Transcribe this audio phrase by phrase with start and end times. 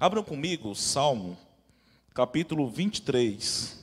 [0.00, 1.36] Abram comigo Salmo,
[2.14, 3.78] capítulo 23.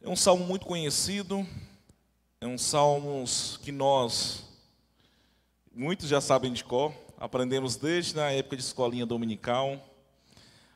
[0.00, 1.46] É um salmo muito conhecido,
[2.40, 3.24] é um salmo
[3.62, 4.42] que nós,
[5.72, 9.80] muitos já sabem de cor, aprendemos desde a época de escolinha dominical.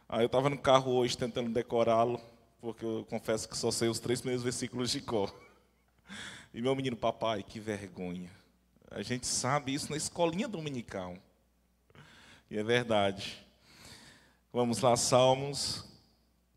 [0.09, 2.21] Aí eu estava no carro hoje tentando decorá-lo,
[2.61, 5.35] porque eu confesso que só sei os três primeiros versículos de cor.
[6.53, 8.31] E meu menino, papai, que vergonha.
[8.91, 11.17] A gente sabe isso na escolinha dominical.
[12.51, 13.47] E é verdade.
[14.53, 15.85] Vamos lá, Salmos,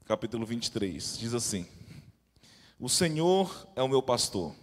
[0.05, 1.17] capítulo 23.
[1.19, 1.67] Diz assim:
[2.83, 4.53] o Senhor é o meu pastor,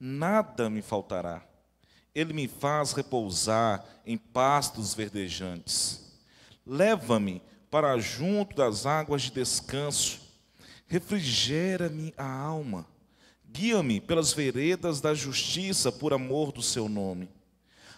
[0.00, 1.44] nada me faltará.
[2.14, 6.18] Ele me faz repousar em pastos verdejantes.
[6.64, 10.18] Leva-me para junto das águas de descanso.
[10.86, 12.86] Refrigera-me a alma.
[13.50, 17.28] Guia-me pelas veredas da justiça por amor do seu nome.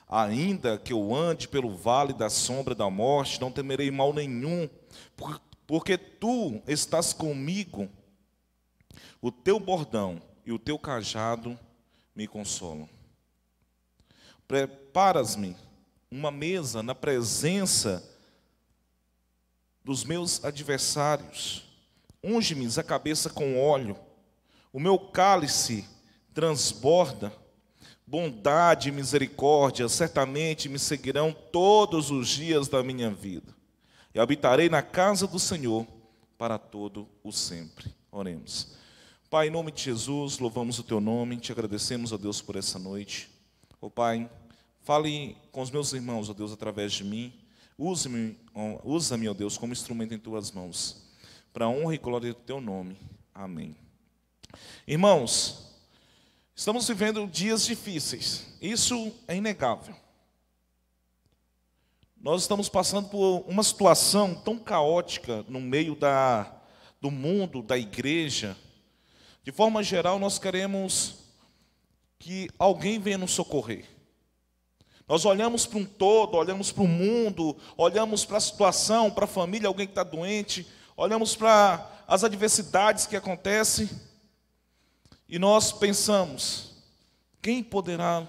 [0.08, 4.68] Ainda que eu ande pelo vale da sombra da morte, não temerei mal nenhum,
[5.66, 7.88] porque tu estás comigo
[9.20, 11.58] o teu bordão e o teu cajado
[12.14, 12.88] me consolam.
[14.48, 15.56] Preparas-me
[16.10, 18.02] uma mesa na presença
[19.84, 21.64] dos meus adversários.
[22.22, 23.96] Unge-me a cabeça com óleo.
[24.72, 25.84] O meu cálice
[26.32, 27.32] transborda.
[28.06, 33.54] Bondade e misericórdia certamente me seguirão todos os dias da minha vida.
[34.12, 35.86] E habitarei na casa do Senhor
[36.36, 37.94] para todo o sempre.
[38.10, 38.74] Oremos.
[39.28, 42.80] Pai, em nome de Jesus, louvamos o teu nome, te agradecemos, ó Deus, por essa
[42.80, 43.30] noite.
[43.80, 44.28] Ó Pai,
[44.82, 47.32] fale com os meus irmãos, ó Deus, através de mim.
[47.78, 48.36] Use-me,
[48.82, 51.08] usa-me, ó Deus, como instrumento em tuas mãos,
[51.52, 52.96] para honra e glória do teu nome.
[53.32, 53.76] Amém.
[54.86, 55.72] Irmãos,
[56.54, 59.94] estamos vivendo dias difíceis, isso é inegável.
[62.20, 66.54] Nós estamos passando por uma situação tão caótica no meio da,
[67.00, 68.56] do mundo, da igreja,
[69.42, 71.20] de forma geral, nós queremos
[72.18, 73.86] que alguém venha nos socorrer.
[75.08, 79.28] Nós olhamos para um todo, olhamos para o mundo, olhamos para a situação, para a
[79.28, 80.66] família, alguém que está doente,
[80.96, 83.88] olhamos para as adversidades que acontecem
[85.30, 86.74] e nós pensamos:
[87.40, 88.28] quem poderá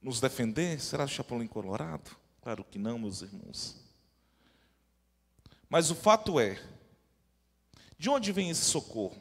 [0.00, 0.80] nos defender?
[0.80, 2.10] Será o Chapolin Colorado?
[2.40, 3.76] Claro que não, meus irmãos.
[5.68, 6.58] Mas o fato é:
[7.98, 9.20] de onde vem esse socorro?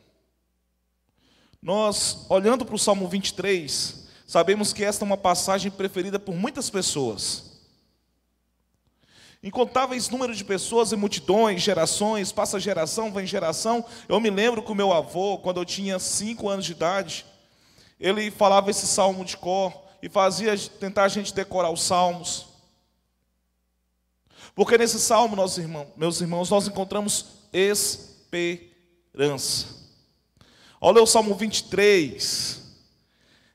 [1.61, 6.69] Nós, olhando para o Salmo 23, sabemos que esta é uma passagem preferida por muitas
[6.69, 7.50] pessoas.
[9.43, 13.83] Incontáveis números de pessoas e multidões, gerações, passa geração, vem geração.
[14.07, 17.25] Eu me lembro que o meu avô, quando eu tinha cinco anos de idade,
[17.99, 22.47] ele falava esse salmo de cor e fazia tentar a gente decorar os salmos.
[24.53, 28.69] Porque nesse salmo, nós, irmãos, meus irmãos, nós encontramos esperança.
[30.79, 32.61] Olha o Salmo 23.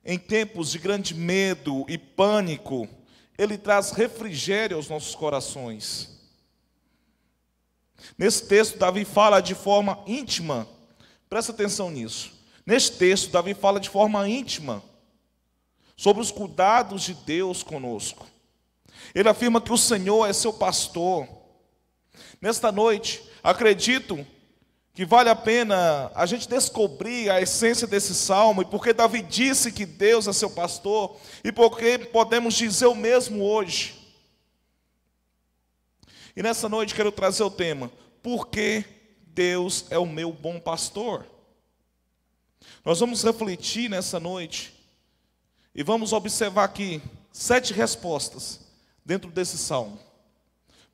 [0.05, 2.89] Em tempos de grande medo e pânico,
[3.39, 6.11] ele traz refrigério aos nossos corações.
[8.17, 10.67] Nesse texto, Davi fala de forma íntima,
[11.29, 12.33] presta atenção nisso.
[12.65, 14.83] Neste texto, Davi fala de forma íntima
[15.97, 18.27] sobre os cuidados de Deus conosco.
[19.15, 21.29] Ele afirma que o Senhor é seu pastor.
[22.41, 24.27] Nesta noite, acredito
[24.97, 29.71] que vale a pena a gente descobrir a essência desse salmo, e porque Davi disse
[29.71, 33.95] que Deus é seu pastor, e porque podemos dizer o mesmo hoje.
[36.35, 37.93] E nessa noite quero trazer o tema:
[38.23, 38.87] Por que
[39.27, 41.27] Deus é o meu bom pastor?
[42.83, 44.73] Nós vamos refletir nessa noite
[45.75, 48.61] e vamos observar aqui sete respostas
[49.05, 50.01] dentro desse salmo.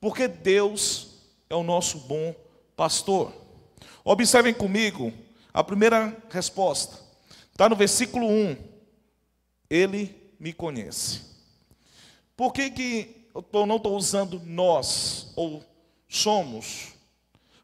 [0.00, 2.34] Porque Deus é o nosso bom
[2.76, 3.41] pastor.
[4.04, 5.12] Observem comigo
[5.52, 6.98] a primeira resposta.
[7.50, 8.56] Está no versículo 1.
[9.70, 11.20] Ele me conhece.
[12.37, 15.62] Por que, que eu não estou usando nós ou
[16.08, 16.88] somos?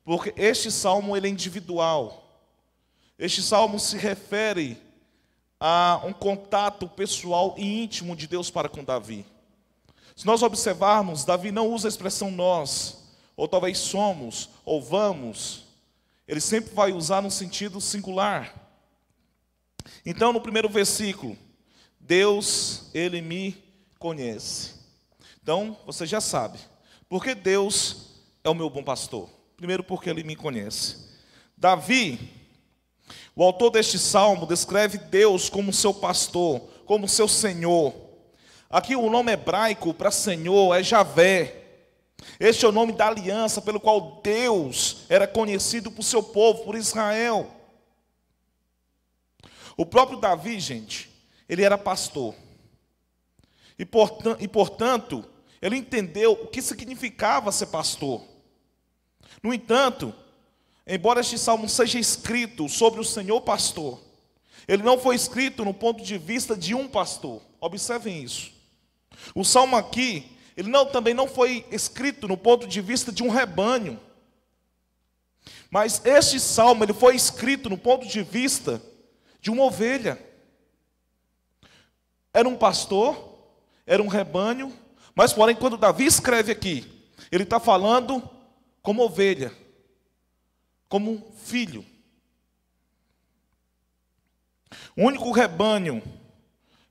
[0.05, 2.25] Porque este salmo ele é individual.
[3.19, 4.81] Este salmo se refere
[5.58, 9.26] a um contato pessoal e íntimo de Deus para com Davi.
[10.14, 13.05] Se nós observarmos, Davi não usa a expressão nós,
[13.37, 15.64] ou talvez somos, ou vamos,
[16.28, 18.54] ele sempre vai usar no sentido singular.
[20.04, 21.36] Então, no primeiro versículo,
[21.98, 23.56] Deus, ele me
[23.98, 24.75] conhece.
[25.42, 26.58] Então, você já sabe.
[27.08, 29.30] Porque Deus é o meu bom pastor.
[29.56, 31.08] Primeiro, porque ele me conhece.
[31.56, 32.38] Davi,
[33.38, 37.94] O autor deste salmo descreve Deus como seu pastor, como seu Senhor.
[38.69, 41.68] Aqui o nome hebraico para Senhor é Javé.
[42.41, 46.76] Este é o nome da aliança pelo qual Deus era conhecido por seu povo, por
[46.76, 47.50] Israel.
[49.76, 51.11] O próprio Davi, gente,
[51.49, 52.35] ele era pastor.
[53.79, 53.85] E,
[54.49, 55.25] portanto,
[55.62, 58.23] ele entendeu o que significava ser pastor.
[59.43, 60.12] No entanto,
[60.87, 64.00] embora este salmo seja escrito sobre o Senhor pastor,
[64.67, 67.41] ele não foi escrito no ponto de vista de um pastor.
[67.61, 68.53] Observem isso.
[69.35, 73.28] O salmo aqui, ele não, também não foi escrito no ponto de vista de um
[73.28, 73.96] rebanho.
[75.70, 78.82] Mas este salmo, ele foi escrito no ponto de vista
[79.40, 80.20] de uma ovelha.
[82.34, 83.38] Era um pastor,
[83.87, 84.76] era um rebanho,
[85.14, 88.28] mas porém, quando Davi escreve aqui, ele está falando
[88.82, 89.56] como ovelha,
[90.88, 91.87] como filho.
[94.96, 96.02] O único rebanho,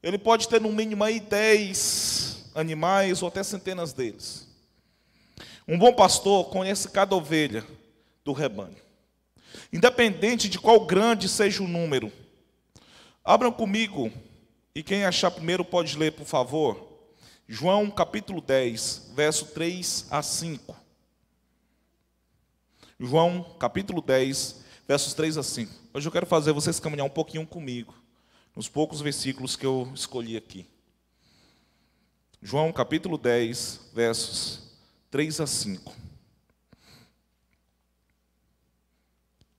[0.02, 2.27] ele pode ter no mínimo aí dez
[2.58, 4.48] animais ou até centenas deles.
[5.68, 7.66] Um bom pastor conhece cada ovelha
[8.26, 8.76] do rebanho,
[9.72, 12.12] independente de qual grande seja o número.
[13.24, 14.12] Abram comigo,
[14.74, 16.88] e quem achar primeiro pode ler, por favor.
[17.48, 20.76] João capítulo 10, verso 3 a 5.
[23.00, 25.72] João capítulo 10, versos 3 a 5.
[25.94, 27.94] Hoje eu quero fazer vocês caminhar um pouquinho comigo,
[28.56, 30.66] nos poucos versículos que eu escolhi aqui.
[32.42, 34.72] João capítulo 10, versos
[35.10, 35.96] 3 a 5.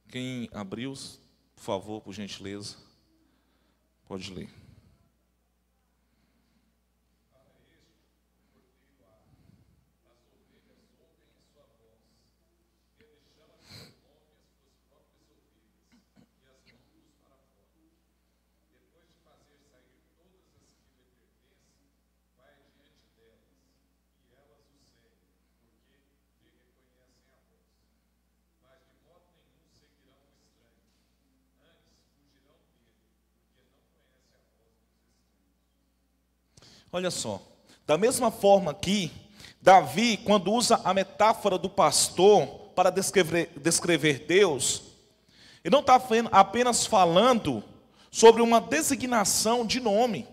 [0.08, 0.94] Quem abriu,
[1.56, 2.76] por favor, por gentileza.
[4.06, 4.57] Pode ler.
[36.90, 37.42] Olha só,
[37.86, 39.12] da mesma forma que
[39.60, 44.82] Davi, quando usa a metáfora do pastor para descrever, descrever Deus,
[45.62, 46.00] ele não está
[46.32, 47.62] apenas falando
[48.10, 50.26] sobre uma designação de nome,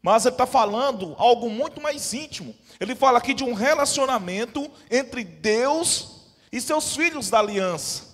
[0.00, 2.54] mas ele está falando algo muito mais íntimo.
[2.78, 6.22] Ele fala aqui de um relacionamento entre Deus
[6.52, 8.04] e seus filhos da aliança,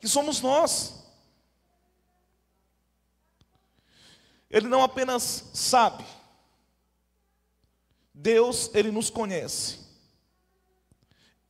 [0.00, 0.94] que somos nós.
[4.50, 6.04] Ele não apenas sabe,
[8.14, 9.78] Deus, ele nos conhece.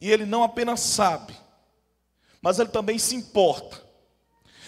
[0.00, 1.36] E ele não apenas sabe,
[2.40, 3.88] mas ele também se importa.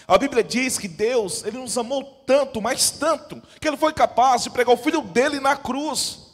[0.07, 4.43] A Bíblia diz que Deus, ele nos amou tanto, mas tanto, que ele foi capaz
[4.43, 6.31] de pregar o filho dele na cruz.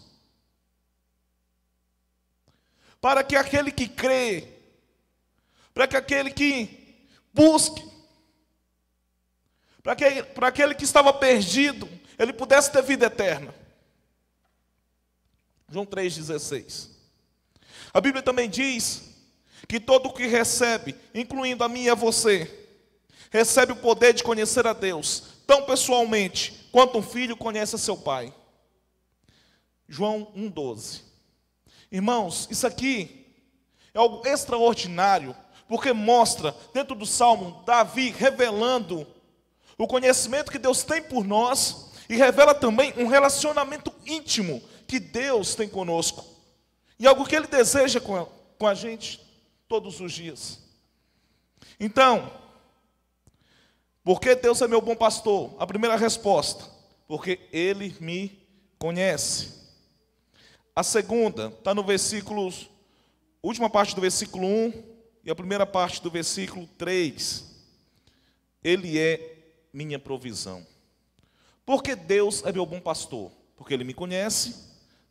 [2.99, 4.47] Para que aquele que crê,
[5.73, 7.86] para que aquele que busque,
[9.87, 11.87] para, que, para aquele que estava perdido,
[12.19, 13.55] ele pudesse ter vida eterna.
[15.69, 16.89] João 3,16.
[17.93, 19.15] A Bíblia também diz
[19.65, 22.67] que todo o que recebe, incluindo a mim e a você,
[23.31, 27.95] recebe o poder de conhecer a Deus, tão pessoalmente quanto um filho conhece a seu
[27.95, 28.33] pai.
[29.87, 31.03] João 1,12.
[31.89, 33.25] Irmãos, isso aqui
[33.93, 35.33] é algo extraordinário,
[35.65, 39.15] porque mostra, dentro do salmo, Davi revelando
[39.77, 45.53] o conhecimento que Deus tem por nós e revela também um relacionamento íntimo que Deus
[45.53, 46.25] tem conosco
[46.97, 48.25] e algo que Ele deseja com a,
[48.57, 49.21] com a gente
[49.67, 50.59] todos os dias.
[51.79, 52.31] Então,
[54.03, 55.53] por que Deus é meu bom pastor?
[55.59, 56.65] A primeira resposta,
[57.07, 58.47] porque Ele me
[58.79, 59.57] conhece.
[60.75, 62.51] A segunda está no versículo,
[63.43, 64.73] última parte do versículo 1
[65.25, 67.43] e a primeira parte do versículo 3.
[68.63, 69.36] Ele é
[69.77, 70.65] minha provisão.
[71.63, 73.31] Porque Deus é meu bom pastor?
[73.55, 74.55] Porque Ele me conhece.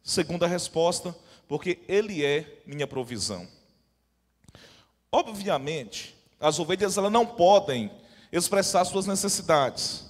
[0.02, 3.46] Segunda resposta, porque Ele é minha provisão.
[5.12, 7.92] Obviamente, as ovelhas elas não podem
[8.32, 10.04] expressar suas necessidades.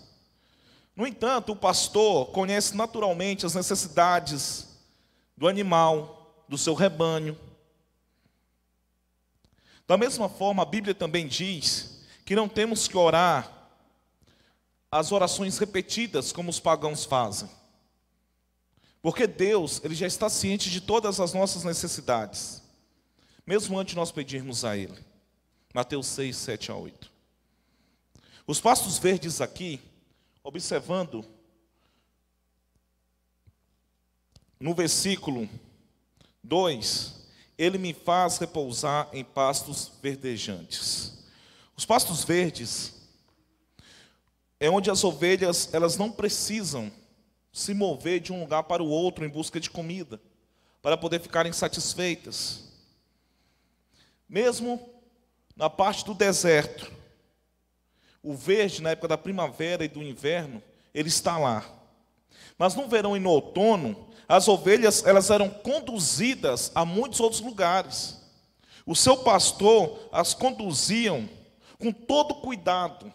[0.96, 4.68] No entanto, o pastor conhece naturalmente as necessidades
[5.36, 7.38] do animal, do seu rebanho.
[9.86, 13.55] Da mesma forma, a Bíblia também diz que não temos que orar
[14.90, 17.48] as orações repetidas como os pagãos fazem.
[19.02, 22.62] Porque Deus, ele já está ciente de todas as nossas necessidades,
[23.46, 25.04] mesmo antes de nós pedirmos a ele.
[25.72, 27.12] Mateus 6, 7 a 8.
[28.46, 29.80] Os pastos verdes aqui,
[30.42, 31.24] observando
[34.58, 35.48] no versículo
[36.42, 37.28] 2,
[37.58, 41.12] ele me faz repousar em pastos verdejantes.
[41.76, 42.95] Os pastos verdes
[44.58, 46.90] é onde as ovelhas, elas não precisam
[47.52, 50.20] se mover de um lugar para o outro em busca de comida,
[50.82, 52.64] para poder ficarem satisfeitas.
[54.28, 54.80] Mesmo
[55.56, 56.92] na parte do deserto,
[58.22, 61.64] o verde na época da primavera e do inverno, ele está lá.
[62.58, 68.20] Mas no verão e no outono, as ovelhas elas eram conduzidas a muitos outros lugares.
[68.84, 71.28] O seu pastor as conduziam
[71.78, 73.12] com todo cuidado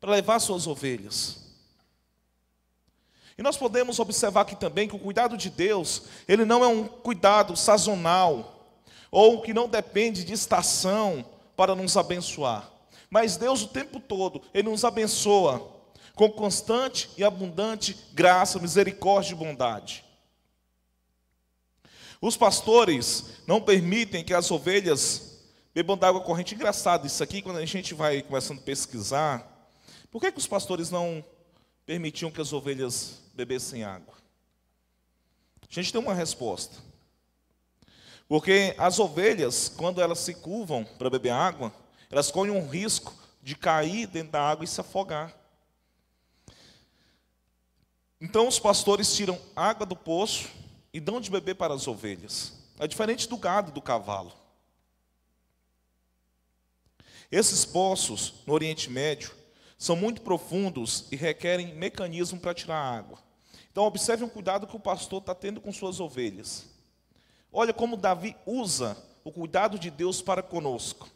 [0.00, 1.48] para levar suas ovelhas.
[3.36, 6.86] E nós podemos observar aqui também que o cuidado de Deus, ele não é um
[6.86, 8.76] cuidado sazonal,
[9.10, 11.24] ou que não depende de estação
[11.56, 12.70] para nos abençoar.
[13.08, 15.78] Mas Deus o tempo todo, ele nos abençoa
[16.14, 20.04] com constante e abundante graça, misericórdia e bondade.
[22.20, 25.38] Os pastores não permitem que as ovelhas
[25.72, 26.56] bebam d'água corrente.
[26.56, 29.57] Engraçado isso aqui, quando a gente vai começando a pesquisar,
[30.10, 31.24] por que, que os pastores não
[31.84, 34.14] permitiam que as ovelhas bebessem água?
[35.62, 36.76] A gente tem uma resposta.
[38.26, 41.72] Porque as ovelhas, quando elas se curvam para beber água,
[42.10, 45.34] elas correm um risco de cair dentro da água e se afogar.
[48.20, 50.48] Então os pastores tiram água do poço
[50.92, 52.52] e dão de beber para as ovelhas.
[52.78, 54.32] É diferente do gado do cavalo.
[57.30, 59.37] Esses poços no Oriente Médio
[59.78, 63.18] são muito profundos e requerem mecanismo para tirar a água.
[63.70, 66.66] Então, observe um cuidado que o pastor está tendo com suas ovelhas.
[67.52, 71.08] Olha como Davi usa o cuidado de Deus para conosco.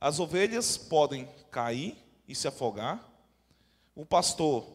[0.00, 3.08] As ovelhas podem cair e se afogar.
[3.94, 4.66] O pastor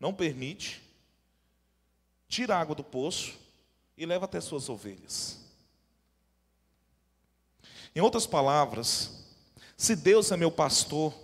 [0.00, 0.82] não permite,
[2.26, 3.38] tira a água do poço
[3.98, 5.38] e leva até suas ovelhas.
[7.94, 9.27] Em outras palavras,
[9.78, 11.14] se Deus é meu pastor,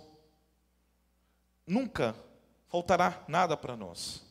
[1.67, 2.15] nunca
[2.69, 4.23] faltará nada para nós.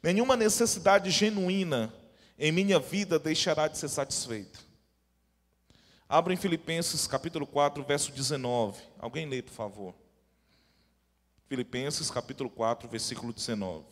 [0.00, 1.92] Nenhuma necessidade genuína
[2.38, 4.60] em minha vida deixará de ser satisfeita.
[6.08, 8.80] Abra em Filipenses capítulo 4, verso 19.
[9.00, 9.94] Alguém lê, por favor.
[11.48, 13.84] Filipenses capítulo 4, versículo 19.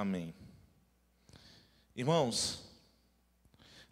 [0.00, 0.32] Amém.
[1.94, 2.62] Irmãos,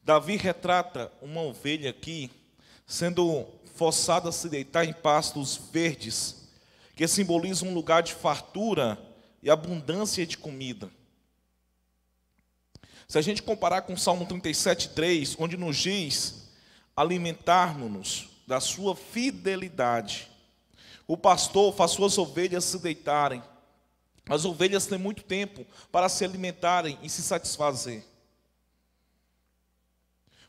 [0.03, 2.31] Davi retrata uma ovelha aqui
[2.87, 6.49] sendo forçada a se deitar em pastos verdes,
[6.97, 8.99] que simbolizam um lugar de fartura
[9.43, 10.91] e abundância de comida.
[13.07, 16.49] Se a gente comparar com o Salmo 37,3, onde nos diz
[16.97, 20.31] alimentarmos-nos da sua fidelidade,
[21.07, 23.43] o pastor faz suas ovelhas se deitarem.
[24.29, 28.05] As ovelhas têm muito tempo para se alimentarem e se satisfazer.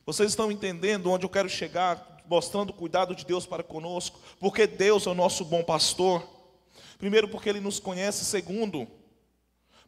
[0.05, 4.19] Vocês estão entendendo onde eu quero chegar, mostrando o cuidado de Deus para conosco?
[4.39, 6.27] Porque Deus é o nosso bom pastor.
[6.97, 8.25] Primeiro, porque Ele nos conhece.
[8.25, 8.87] Segundo,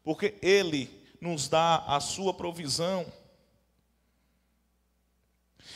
[0.03, 3.05] porque Ele nos dá a sua provisão.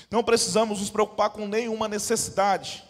[0.09, 2.83] Não precisamos nos preocupar com nenhuma necessidade.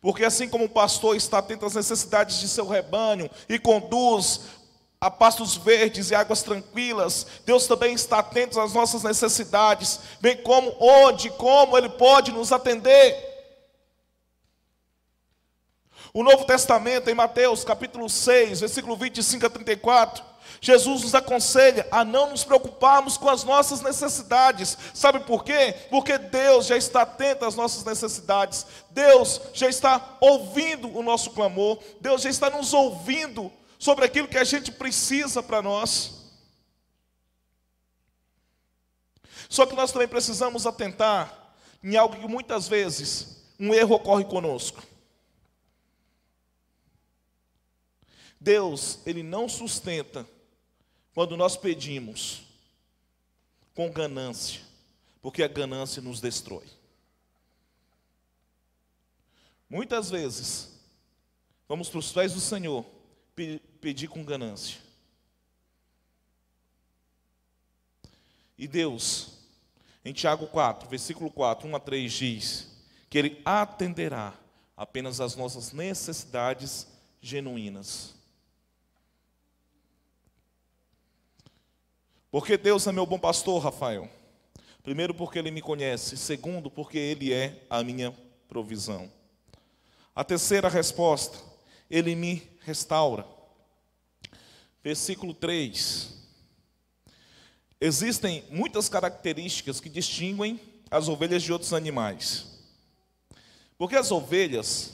[0.00, 4.40] Porque assim como o pastor está atento às necessidades de seu rebanho e conduz
[5.00, 10.74] a pastos verdes e águas tranquilas, Deus também está atento às nossas necessidades, bem como
[10.78, 13.28] onde, como Ele pode nos atender.
[16.12, 20.24] O Novo Testamento, em Mateus capítulo 6, versículo 25 a 34,
[20.60, 24.76] Jesus nos aconselha a não nos preocuparmos com as nossas necessidades.
[24.92, 25.74] Sabe por quê?
[25.88, 28.66] Porque Deus já está atento às nossas necessidades.
[28.90, 31.78] Deus já está ouvindo o nosso clamor.
[31.98, 36.20] Deus já está nos ouvindo sobre aquilo que a gente precisa para nós.
[39.48, 44.82] Só que nós também precisamos atentar em algo que muitas vezes um erro ocorre conosco.
[48.38, 50.26] Deus, ele não sustenta
[51.14, 52.42] quando nós pedimos
[53.74, 54.60] com ganância,
[55.20, 56.66] porque a ganância nos destrói.
[59.68, 60.68] Muitas vezes,
[61.68, 62.84] vamos para os pés do Senhor
[63.80, 64.78] pedir com ganância.
[68.58, 69.38] E Deus,
[70.04, 72.70] em Tiago 4, versículo 4, 1 a 3, diz
[73.08, 74.34] que Ele atenderá
[74.76, 76.86] apenas às nossas necessidades
[77.20, 78.14] genuínas.
[82.30, 84.08] Porque Deus é meu bom pastor, Rafael.
[84.82, 86.16] Primeiro, porque Ele me conhece.
[86.16, 88.14] Segundo, porque Ele é a minha
[88.48, 89.10] provisão.
[90.14, 91.38] A terceira resposta,
[91.90, 93.26] Ele me restaura.
[94.82, 96.18] Versículo 3.
[97.80, 100.60] Existem muitas características que distinguem
[100.90, 102.46] as ovelhas de outros animais.
[103.76, 104.92] Porque as ovelhas,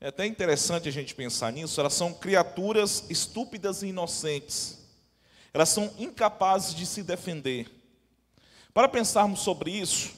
[0.00, 4.77] é até interessante a gente pensar nisso, elas são criaturas estúpidas e inocentes.
[5.52, 7.70] Elas são incapazes de se defender.
[8.72, 10.14] Para pensarmos sobre isso,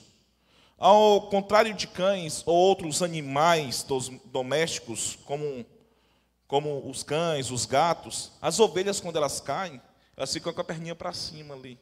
[0.76, 3.84] ao contrário de cães ou outros animais
[4.26, 5.64] domésticos, como,
[6.46, 9.80] como os cães, os gatos, as ovelhas, quando elas caem,
[10.16, 11.78] elas ficam com a perninha para cima ali.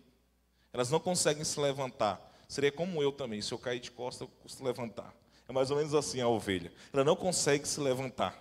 [0.73, 2.21] Elas não conseguem se levantar.
[2.49, 5.15] Seria como eu também, se eu cair de costas, eu custo levantar.
[5.49, 6.73] É mais ou menos assim a ovelha.
[6.93, 8.37] Ela não consegue se levantar.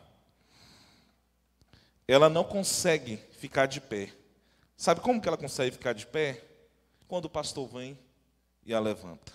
[2.07, 4.09] Ela não consegue ficar de pé.
[4.77, 6.43] Sabe como que ela consegue ficar de pé?
[7.07, 7.97] Quando o pastor vem
[8.63, 9.33] e a levanta.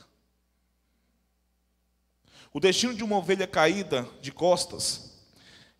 [2.52, 5.10] O destino de uma ovelha caída de costas,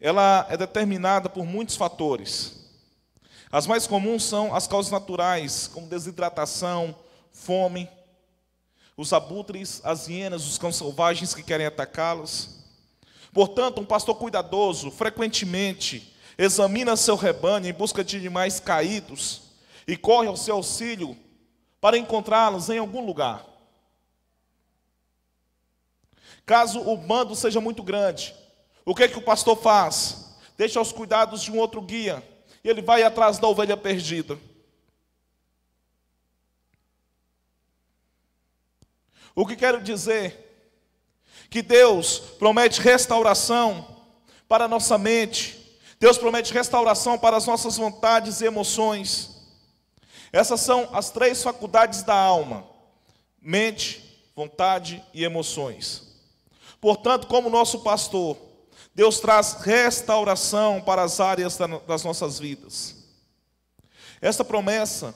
[0.01, 2.61] ela é determinada por muitos fatores.
[3.53, 6.97] As mais comuns são as causas naturais, como desidratação,
[7.31, 7.89] fome,
[8.97, 12.65] os abutres, as hienas, os cães selvagens que querem atacá-las.
[13.33, 19.42] Portanto, um pastor cuidadoso, frequentemente, examina seu rebanho em busca de animais caídos
[19.87, 21.17] e corre ao seu auxílio
[21.81, 23.45] para encontrá-los em algum lugar.
[26.45, 28.35] Caso o bando seja muito grande,
[28.85, 30.37] o que, é que o pastor faz?
[30.57, 32.23] Deixa aos cuidados de um outro guia
[32.65, 34.39] e ele vai atrás da ovelha perdida.
[39.35, 40.51] O que quero dizer?
[41.49, 44.05] Que Deus promete restauração
[44.49, 49.32] para a nossa mente, Deus promete restauração para as nossas vontades e emoções.
[50.33, 52.65] Essas são as três faculdades da alma:
[53.41, 54.03] mente,
[54.35, 56.11] vontade e emoções.
[56.81, 58.37] Portanto, como nosso pastor,
[58.95, 62.97] Deus traz restauração para as áreas das nossas vidas.
[64.21, 65.15] Esta promessa,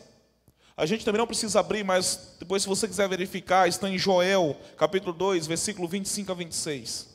[0.76, 4.56] a gente também não precisa abrir, mas depois, se você quiser verificar, está em Joel,
[4.76, 7.08] capítulo 2, versículo 25 a 26.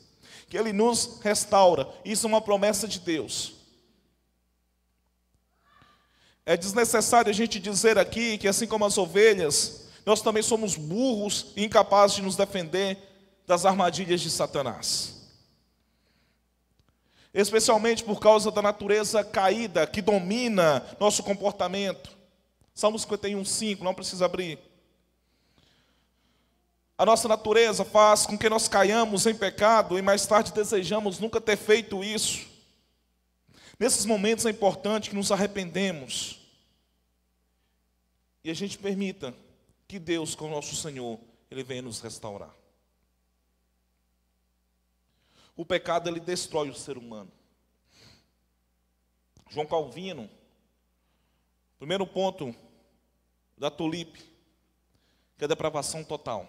[0.48, 1.88] Que ele nos restaura.
[2.04, 3.61] Isso é uma promessa de Deus.
[6.44, 11.52] É desnecessário a gente dizer aqui que, assim como as ovelhas, nós também somos burros
[11.56, 12.98] e incapazes de nos defender
[13.46, 15.22] das armadilhas de Satanás
[17.34, 22.10] especialmente por causa da natureza caída que domina nosso comportamento.
[22.74, 24.58] Salmo 51, 5, não precisa abrir.
[26.96, 31.40] A nossa natureza faz com que nós caiamos em pecado e mais tarde desejamos nunca
[31.40, 32.51] ter feito isso.
[33.78, 36.40] Nesses momentos é importante que nos arrependemos
[38.44, 39.34] e a gente permita
[39.86, 41.18] que Deus, com o nosso Senhor,
[41.50, 42.54] Ele venha nos restaurar.
[45.56, 47.30] O pecado ele destrói o ser humano.
[49.50, 50.30] João Calvino,
[51.78, 52.54] primeiro ponto
[53.58, 54.20] da tulipe,
[55.36, 56.48] que é a depravação total.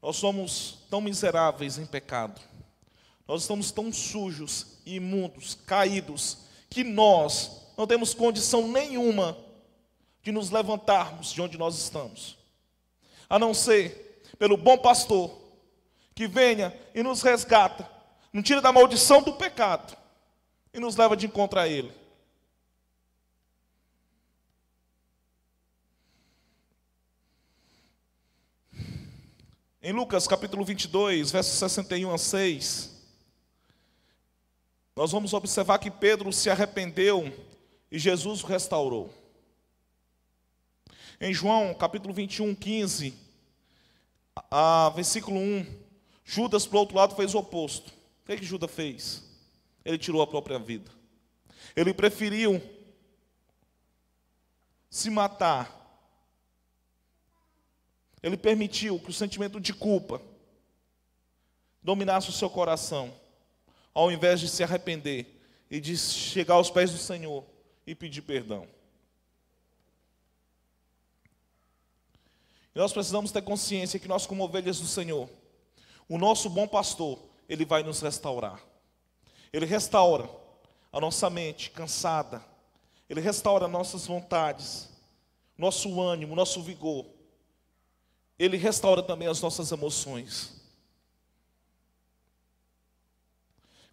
[0.00, 2.40] Nós somos tão miseráveis em pecado,
[3.28, 6.38] nós estamos tão sujos, imundos, caídos,
[6.70, 9.36] que nós não temos condição nenhuma
[10.22, 12.38] de nos levantarmos de onde nós estamos,
[13.28, 15.30] a não ser pelo bom pastor
[16.14, 17.88] que venha e nos resgata,
[18.32, 19.94] nos tira da maldição do pecado
[20.72, 21.92] e nos leva de encontro a Ele.
[29.82, 32.97] Em Lucas capítulo 22, versos 61 a 6,
[34.98, 37.32] nós vamos observar que Pedro se arrependeu
[37.88, 39.14] e Jesus o restaurou.
[41.20, 43.14] Em João capítulo 21, 15,
[44.50, 45.66] a, versículo 1,
[46.24, 47.90] Judas, por outro lado, fez o oposto.
[47.90, 49.22] O que, é que Judas fez?
[49.84, 50.90] Ele tirou a própria vida.
[51.76, 52.60] Ele preferiu
[54.90, 55.72] se matar.
[58.20, 60.20] Ele permitiu que o sentimento de culpa
[61.80, 63.14] dominasse o seu coração,
[63.98, 65.26] ao invés de se arrepender
[65.68, 67.44] e de chegar aos pés do Senhor
[67.84, 68.64] e pedir perdão.
[72.72, 75.28] E nós precisamos ter consciência que nós, como ovelhas do Senhor,
[76.08, 78.62] o nosso bom pastor, ele vai nos restaurar.
[79.52, 80.30] Ele restaura
[80.92, 82.40] a nossa mente cansada.
[83.10, 84.88] Ele restaura nossas vontades,
[85.56, 87.04] nosso ânimo, nosso vigor.
[88.38, 90.57] Ele restaura também as nossas emoções.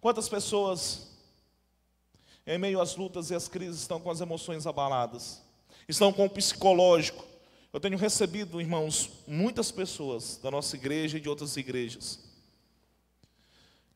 [0.06, 1.08] Quantas pessoas,
[2.46, 5.42] em meio às lutas e às crises, estão com as emoções abaladas,
[5.88, 7.26] estão com o psicológico.
[7.74, 12.20] Eu tenho recebido, irmãos, muitas pessoas da nossa igreja e de outras igrejas,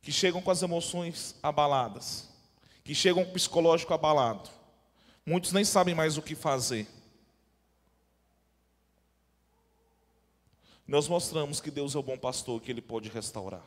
[0.01, 2.27] que chegam com as emoções abaladas,
[2.83, 4.49] que chegam com o psicológico abalado.
[5.23, 6.87] Muitos nem sabem mais o que fazer.
[10.87, 13.61] Nós mostramos que Deus é o bom pastor, que Ele pode restaurar.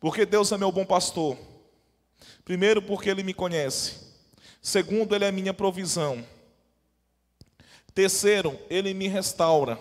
[0.00, 1.36] Porque Deus é meu bom pastor.
[2.44, 4.06] Primeiro, porque Ele me conhece.
[4.60, 6.24] Segundo, Ele é minha provisão.
[7.94, 9.78] Terceiro, Ele me restaura.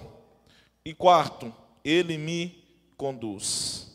[0.84, 2.64] E quarto, Ele me
[2.98, 3.88] conduz.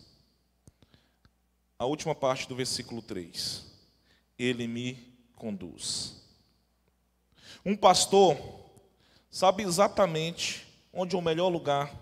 [1.79, 3.65] A última parte do versículo 3.
[4.39, 6.21] Ele me conduz.
[7.65, 8.37] Um pastor
[9.31, 11.95] sabe exatamente onde é o melhor lugar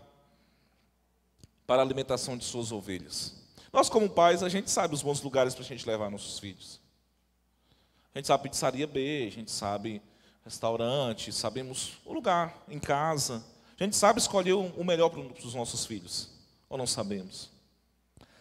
[1.67, 3.38] para a alimentação de suas ovelhas.
[3.73, 6.81] Nós, como pais, a gente sabe os bons lugares para a gente levar nossos filhos.
[8.15, 10.03] A gente sabe pizzaria B, a gente sabe
[10.45, 13.45] restaurante, sabemos o lugar em casa.
[13.79, 16.31] A gente sabe escolher o melhor para os nossos filhos,
[16.69, 17.51] ou não sabemos?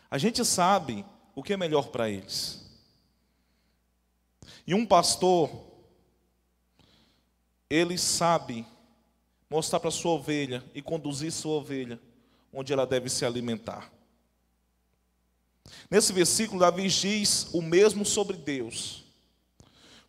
[0.09, 2.65] A gente sabe o que é melhor para eles.
[4.65, 5.49] E um pastor,
[7.69, 8.65] ele sabe
[9.49, 11.99] mostrar para sua ovelha e conduzir sua ovelha
[12.51, 13.91] onde ela deve se alimentar.
[15.89, 19.03] Nesse versículo, Davi diz o mesmo sobre Deus,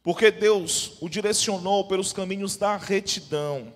[0.03, 3.75] porque Deus o direcionou pelos caminhos da retidão.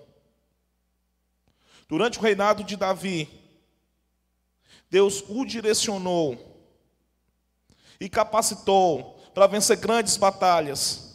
[1.87, 3.29] Durante o reinado de Davi,
[4.89, 6.53] Deus o direcionou
[7.99, 11.13] e capacitou para vencer grandes batalhas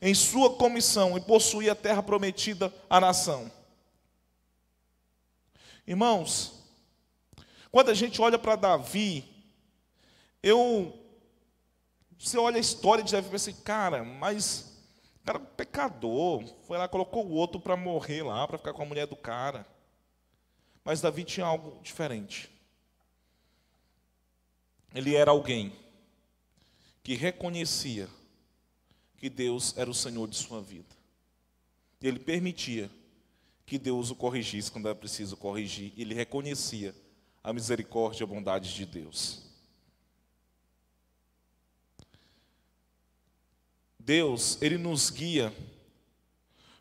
[0.00, 3.50] em sua comissão e possuir a terra prometida à nação.
[5.86, 6.52] Irmãos,
[7.70, 9.37] quando a gente olha para Davi,
[10.42, 10.98] eu.
[12.18, 14.76] Você olha a história de Davi e pensa assim, cara, mas.
[15.24, 16.44] Cara, pecador.
[16.66, 19.66] Foi lá, colocou o outro para morrer lá, para ficar com a mulher do cara.
[20.84, 22.50] Mas Davi tinha algo diferente.
[24.94, 25.72] Ele era alguém
[27.02, 28.08] que reconhecia
[29.16, 30.96] que Deus era o Senhor de sua vida.
[32.00, 32.90] Ele permitia
[33.66, 35.92] que Deus o corrigisse quando era preciso corrigir.
[35.96, 36.94] Ele reconhecia
[37.42, 39.47] a misericórdia e a bondade de Deus.
[44.08, 45.54] Deus, Ele nos guia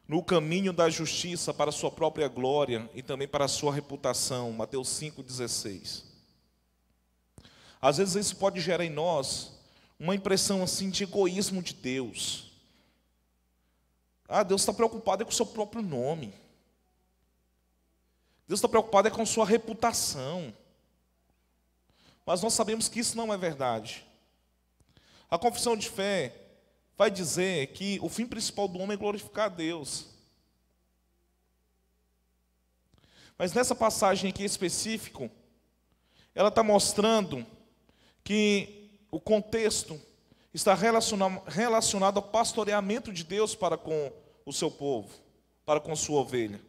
[0.08, 4.54] no caminho da justiça para a sua própria glória e também para a sua reputação.
[4.54, 6.04] Mateus 5,16.
[7.82, 9.52] Às vezes isso pode gerar em nós
[10.00, 12.50] uma impressão assim de egoísmo de Deus.
[14.26, 16.34] Ah, Deus está preocupado é com o seu próprio nome.
[18.48, 20.54] Deus está preocupado é com sua reputação.
[22.26, 24.08] Mas nós sabemos que isso não é verdade.
[25.30, 26.47] A confissão de fé
[26.98, 30.08] vai dizer que o fim principal do homem é glorificar a Deus.
[33.38, 35.30] Mas nessa passagem aqui específico,
[36.34, 37.46] ela está mostrando
[38.24, 40.02] que o contexto
[40.54, 44.12] está relacionado ao pastoreamento de Deus para com
[44.44, 45.14] o seu povo,
[45.66, 46.60] para com sua ovelha.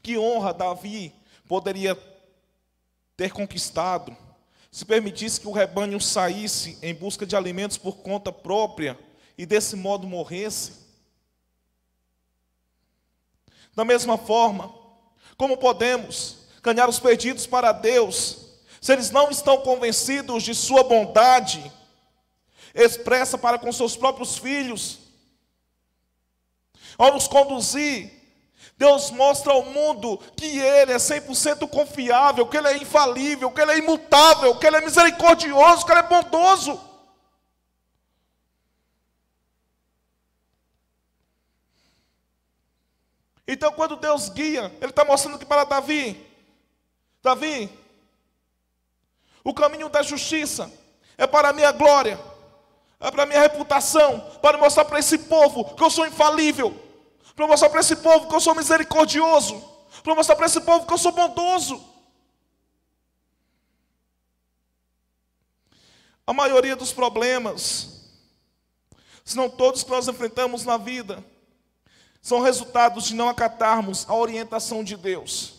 [0.00, 1.12] Que honra Davi
[1.48, 1.98] poderia
[3.16, 4.16] ter conquistado
[4.76, 8.98] se permitisse que o rebanho saísse em busca de alimentos por conta própria
[9.38, 10.72] e desse modo morresse?
[13.74, 14.74] Da mesma forma,
[15.34, 21.72] como podemos ganhar os perdidos para Deus, se eles não estão convencidos de Sua bondade,
[22.74, 24.98] expressa para com seus próprios filhos,
[26.98, 28.12] ao nos conduzir
[28.76, 33.72] Deus mostra ao mundo que Ele é 100% confiável, que Ele é infalível, que Ele
[33.72, 36.78] é imutável, que Ele é misericordioso, que Ele é bondoso.
[43.48, 46.22] Então, quando Deus guia, Ele está mostrando que para Davi,
[47.22, 47.70] Davi,
[49.42, 50.70] o caminho da justiça
[51.16, 52.20] é para a minha glória,
[53.00, 56.85] é para a minha reputação, para mostrar para esse povo que eu sou infalível,
[57.36, 59.62] para mostrar para esse povo que eu sou misericordioso,
[60.02, 61.84] para mostrar para esse povo que eu sou bondoso.
[66.26, 68.08] A maioria dos problemas,
[69.22, 71.22] se não todos que nós enfrentamos na vida,
[72.22, 75.56] são resultados de não acatarmos a orientação de Deus.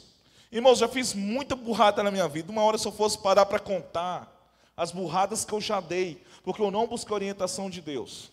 [0.51, 2.51] Irmãos, já fiz muita burrada na minha vida.
[2.51, 4.33] Uma hora, se eu fosse parar para contar
[4.75, 8.31] as burradas que eu já dei, porque eu não busquei a orientação de Deus.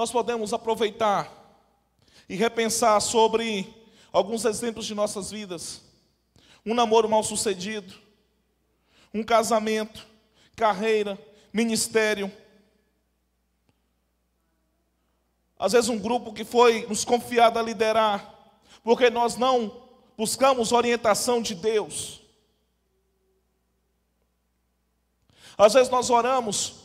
[0.00, 1.30] Nós podemos aproveitar
[2.26, 3.70] e repensar sobre
[4.10, 5.82] alguns exemplos de nossas vidas:
[6.64, 7.92] um namoro mal sucedido,
[9.12, 10.06] um casamento,
[10.56, 11.18] carreira,
[11.52, 12.32] ministério.
[15.58, 19.86] Às vezes, um grupo que foi nos confiado a liderar, porque nós não
[20.16, 22.22] buscamos orientação de Deus.
[25.58, 26.79] Às vezes nós oramos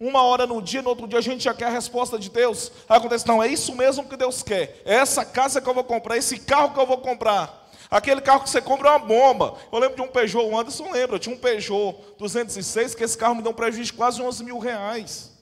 [0.00, 2.72] uma hora no dia, no outro dia a gente já quer a resposta de Deus.
[2.88, 4.80] Aí acontece, não, é isso mesmo que Deus quer.
[4.86, 7.68] É essa casa que eu vou comprar, esse carro que eu vou comprar.
[7.90, 9.58] Aquele carro que você compra é uma bomba.
[9.70, 13.34] Eu lembro de um Peugeot, o Anderson lembra, tinha um Peugeot 206, que esse carro
[13.34, 15.32] me deu um prejuízo de quase 11 mil reais.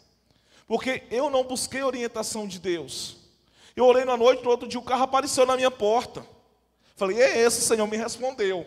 [0.67, 3.17] Porque eu não busquei orientação de Deus.
[3.77, 6.27] Eu orei na noite, no outro dia o carro apareceu na minha porta.
[6.97, 8.67] Falei, é esse, Senhor, me respondeu.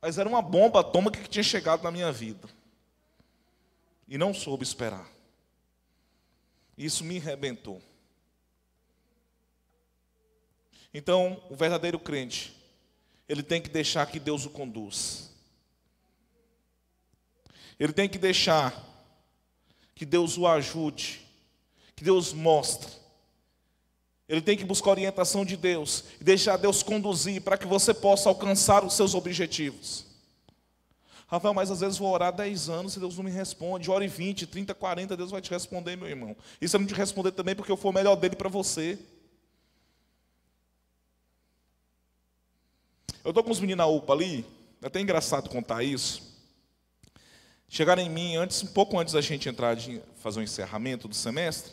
[0.00, 2.48] Mas era uma bomba atômica que tinha chegado na minha vida.
[4.08, 5.06] E não soube esperar.
[6.76, 7.82] Isso me arrebentou.
[10.94, 12.56] Então, o verdadeiro crente,
[13.28, 15.30] ele tem que deixar que Deus o conduz.
[17.78, 18.74] Ele tem que deixar
[19.94, 21.20] que Deus o ajude,
[21.94, 22.90] que Deus mostre.
[24.28, 27.92] Ele tem que buscar a orientação de Deus e deixar Deus conduzir para que você
[27.92, 30.07] possa alcançar os seus objetivos.
[31.28, 33.90] Rafael, mas às vezes vou orar 10 anos e Deus não me responde.
[33.90, 36.36] Ore 20, 30, 40, Deus vai te responder, meu irmão.
[36.60, 38.98] Isso é não te responder também porque eu for melhor dele para você.
[43.22, 44.46] Eu estou com os meninos na UPA ali,
[44.82, 46.26] é até engraçado contar isso.
[47.68, 51.06] Chegaram em mim antes, um pouco antes da gente entrar de fazer o um encerramento
[51.06, 51.72] do semestre.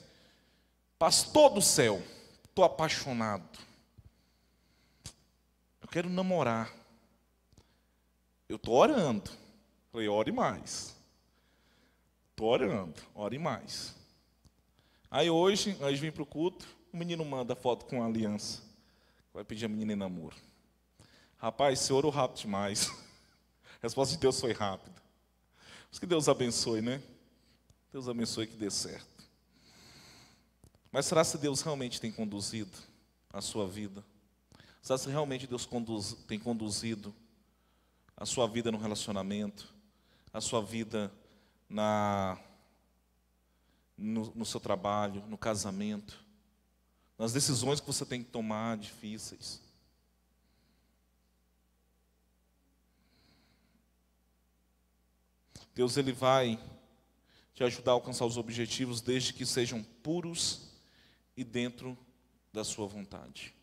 [0.99, 2.03] Pastor do céu,
[2.55, 3.59] Estou apaixonado.
[5.81, 6.73] Eu quero namorar.
[8.47, 9.29] Eu estou orando.
[9.95, 10.93] Falei, ore mais.
[12.31, 13.95] Estou orando, ore mais.
[15.09, 18.61] Aí hoje, nós vim para o culto, o menino manda foto com a aliança.
[19.33, 20.35] Vai pedir a menina em namoro.
[21.37, 22.89] Rapaz, você orou rápido demais.
[23.79, 25.01] A resposta de Deus foi rápida.
[25.89, 27.01] Mas que Deus abençoe, né?
[27.89, 29.23] Deus abençoe que dê certo.
[30.91, 32.77] Mas será se Deus realmente tem conduzido
[33.31, 34.03] a sua vida?
[34.81, 37.15] Será se realmente Deus conduz, tem conduzido
[38.17, 39.73] a sua vida no relacionamento,
[40.35, 41.09] a sua vida
[41.69, 42.37] na,
[43.97, 46.21] no, no seu trabalho, no casamento,
[47.17, 49.61] nas decisões que você tem que tomar difíceis?
[55.73, 56.59] Deus ele vai
[57.53, 60.69] te ajudar a alcançar os objetivos desde que sejam puros
[61.37, 61.97] e dentro
[62.51, 63.53] da sua vontade.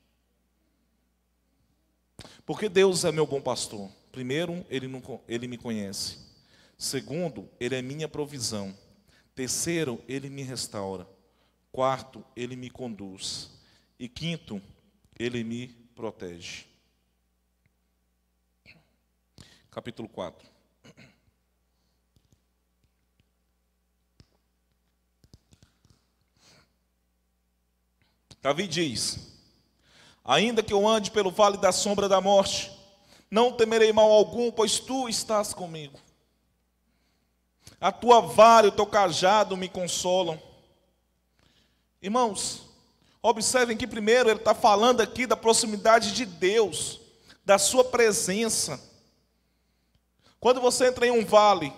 [2.46, 3.90] Porque Deus é meu bom pastor.
[4.11, 6.31] Primeiro, ele, não, ele me conhece.
[6.76, 8.76] Segundo, Ele é minha provisão.
[9.35, 11.08] Terceiro, Ele me restaura.
[11.70, 13.50] Quarto, Ele me conduz.
[13.98, 14.61] E quinto,
[15.18, 16.66] Ele me protege.
[19.70, 20.52] Capítulo 4.
[28.42, 29.32] Davi diz:
[30.24, 32.70] Ainda que eu ande pelo vale da sombra da morte,
[33.30, 35.98] não temerei mal algum, pois tu estás comigo.
[37.82, 40.40] A tua vara e o teu cajado me consolam.
[42.00, 42.62] Irmãos,
[43.20, 47.00] observem que primeiro ele está falando aqui da proximidade de Deus,
[47.44, 48.80] da sua presença.
[50.38, 51.72] Quando você entra em um vale,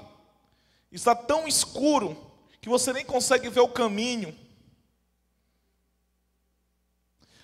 [0.92, 2.14] está tão escuro
[2.60, 4.38] que você nem consegue ver o caminho.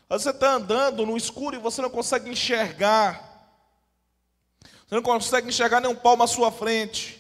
[0.07, 3.27] Você está andando no escuro e você não consegue enxergar.
[4.87, 7.20] Você não consegue enxergar nem um palmo à sua frente.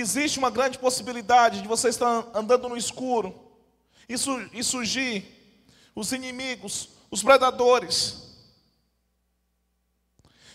[0.00, 3.34] Existe uma grande possibilidade de você estar andando no escuro
[4.08, 4.16] e,
[4.62, 5.24] surgir
[5.94, 8.36] os inimigos, os predadores,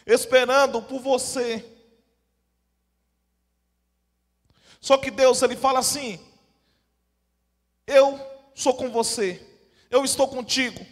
[0.06, 1.66] esperando por você.
[4.80, 6.20] Só que Deus, Ele fala assim:
[7.86, 8.20] Eu
[8.54, 9.48] sou com você
[9.92, 10.84] eu estou contigo.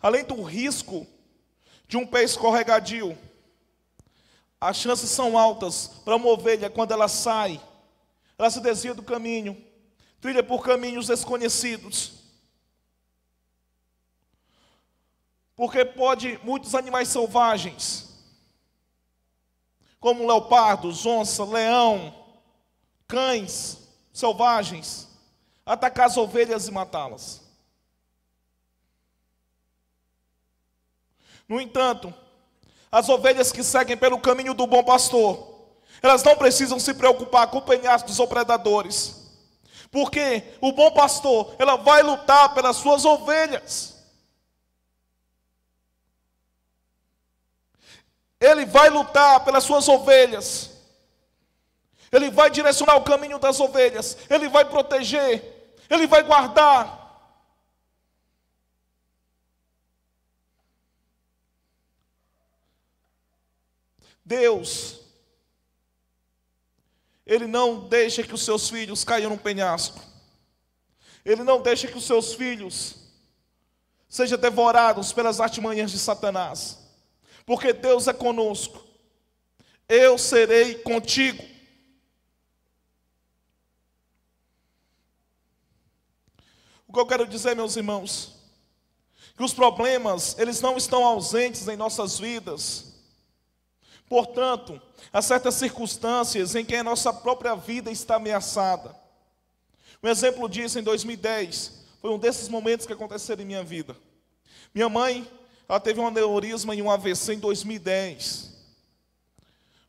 [0.00, 1.06] Além do risco
[1.88, 3.18] de um pé escorregadio,
[4.64, 7.60] as chances são altas para uma ovelha, quando ela sai,
[8.38, 9.62] ela se desvia do caminho,
[10.22, 12.14] trilha por caminhos desconhecidos.
[15.54, 18.08] Porque pode muitos animais selvagens,
[20.00, 22.24] como leopardos, onça, leão,
[23.06, 25.08] cães, selvagens,
[25.66, 27.42] atacar as ovelhas e matá-las.
[31.46, 32.14] No entanto,
[32.94, 35.52] as ovelhas que seguem pelo caminho do bom pastor,
[36.00, 39.20] elas não precisam se preocupar com penhascos ou predadores,
[39.90, 43.94] Porque o bom pastor, ela vai lutar pelas suas ovelhas.
[48.40, 50.70] Ele vai lutar pelas suas ovelhas.
[52.12, 54.16] Ele vai direcionar o caminho das ovelhas.
[54.28, 55.76] Ele vai proteger.
[55.88, 57.03] Ele vai guardar.
[64.24, 65.00] Deus,
[67.26, 70.00] Ele não deixa que os seus filhos caiam no penhasco.
[71.24, 72.96] Ele não deixa que os seus filhos
[74.08, 76.78] sejam devorados pelas artimanhas de Satanás.
[77.44, 78.82] Porque Deus é conosco.
[79.88, 81.44] Eu serei contigo.
[86.86, 88.32] O que eu quero dizer, meus irmãos,
[89.36, 92.93] que os problemas, eles não estão ausentes em nossas vidas
[94.08, 94.80] Portanto,
[95.12, 98.94] há certas circunstâncias em que a nossa própria vida está ameaçada.
[100.02, 103.96] Um exemplo disso, em 2010, foi um desses momentos que aconteceram em minha vida.
[104.74, 105.26] Minha mãe,
[105.68, 108.52] ela teve um aneurisma e um AVC em 2010.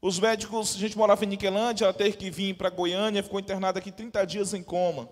[0.01, 3.79] Os médicos, a gente morava em Niquelândia, ela teve que vir para Goiânia, ficou internada
[3.79, 5.09] aqui 30 dias em coma.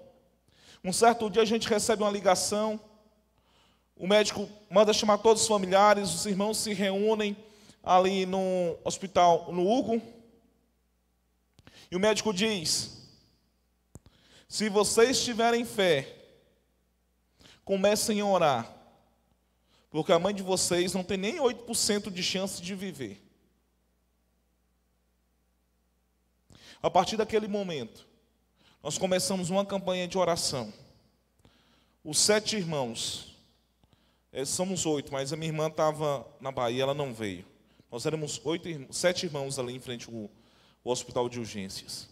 [0.84, 2.80] Um certo dia a gente recebe uma ligação,
[3.98, 7.36] o médico manda chamar todos os familiares, os irmãos se reúnem,
[7.84, 10.02] ali no hospital, no Hugo,
[11.92, 13.04] e o médico diz:
[14.48, 16.16] se vocês tiverem fé,
[17.66, 18.74] comecem a orar,
[19.92, 23.22] porque a mãe de vocês não tem nem 8% de chance de viver.
[26.82, 28.08] A partir daquele momento,
[28.82, 30.74] nós começamos uma campanha de oração.
[32.04, 33.38] Os sete irmãos,
[34.34, 37.53] eh, somos oito, mas a minha irmã estava na Bahia, ela não veio.
[37.94, 40.22] Nós éramos oito, sete irmãos ali em frente ao,
[40.84, 42.10] ao hospital de urgências.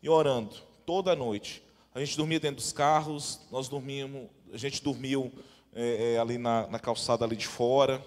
[0.00, 0.54] E orando
[0.86, 1.64] toda noite.
[1.92, 5.32] A gente dormia dentro dos carros, nós dormíamos, a gente dormiu
[5.72, 8.06] é, é, ali na, na calçada ali de fora,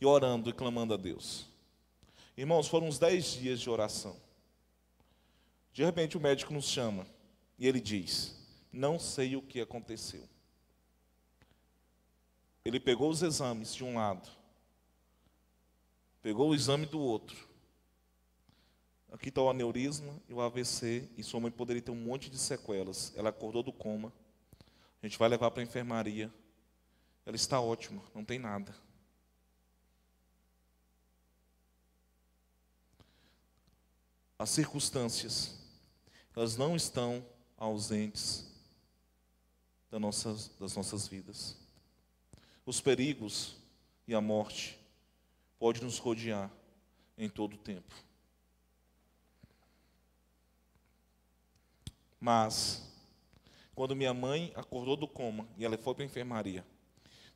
[0.00, 1.46] e orando e clamando a Deus.
[2.36, 4.16] Irmãos, foram uns dez dias de oração.
[5.72, 7.06] De repente o médico nos chama
[7.60, 8.34] e ele diz:
[8.72, 10.28] Não sei o que aconteceu.
[12.64, 14.39] Ele pegou os exames de um lado,
[16.22, 17.48] Pegou o exame do outro.
[19.10, 22.38] Aqui está o aneurisma e o AVC, e sua mãe poderia ter um monte de
[22.38, 23.12] sequelas.
[23.16, 24.12] Ela acordou do coma.
[25.02, 26.32] A gente vai levar para a enfermaria.
[27.26, 28.74] Ela está ótima, não tem nada.
[34.38, 35.58] As circunstâncias,
[36.34, 37.26] elas não estão
[37.58, 38.50] ausentes
[39.90, 41.58] das nossas, das nossas vidas.
[42.64, 43.56] Os perigos
[44.06, 44.79] e a morte
[45.60, 46.50] pode nos rodear
[47.18, 47.94] em todo o tempo.
[52.18, 52.90] Mas,
[53.74, 56.66] quando minha mãe acordou do coma e ela foi para a enfermaria,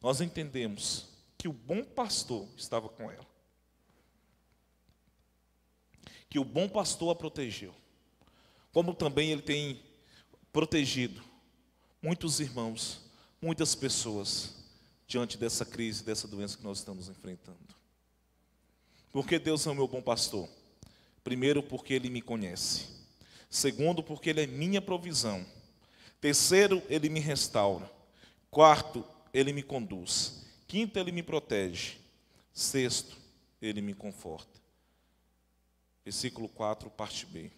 [0.00, 1.06] nós entendemos
[1.36, 3.26] que o bom pastor estava com ela.
[6.30, 7.74] Que o bom pastor a protegeu.
[8.72, 9.82] Como também ele tem
[10.50, 11.22] protegido
[12.02, 13.02] muitos irmãos,
[13.40, 14.64] muitas pessoas
[15.06, 17.83] diante dessa crise, dessa doença que nós estamos enfrentando.
[19.14, 20.48] Porque Deus é o meu bom pastor?
[21.22, 22.88] Primeiro, porque Ele me conhece.
[23.48, 25.46] Segundo, porque Ele é minha provisão.
[26.20, 27.88] Terceiro, Ele me restaura.
[28.50, 30.44] Quarto, Ele me conduz.
[30.66, 31.98] Quinto, Ele me protege.
[32.52, 33.16] Sexto,
[33.62, 34.60] Ele me conforta.
[36.04, 37.52] Versículo 4, parte B.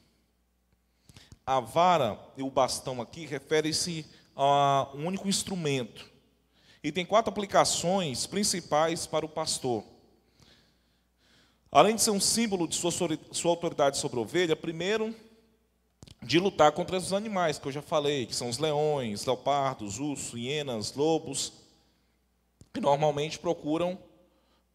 [1.47, 4.05] A vara e o bastão aqui refere-se
[4.37, 6.07] a um único instrumento.
[6.85, 9.95] E tem quatro aplicações principais para o pastor.
[11.70, 15.14] Além de ser um símbolo de sua, sua autoridade sobre a ovelha, primeiro,
[16.22, 20.38] de lutar contra os animais, que eu já falei, que são os leões, leopardos, ursos,
[20.38, 21.52] hienas, lobos,
[22.72, 23.98] que normalmente procuram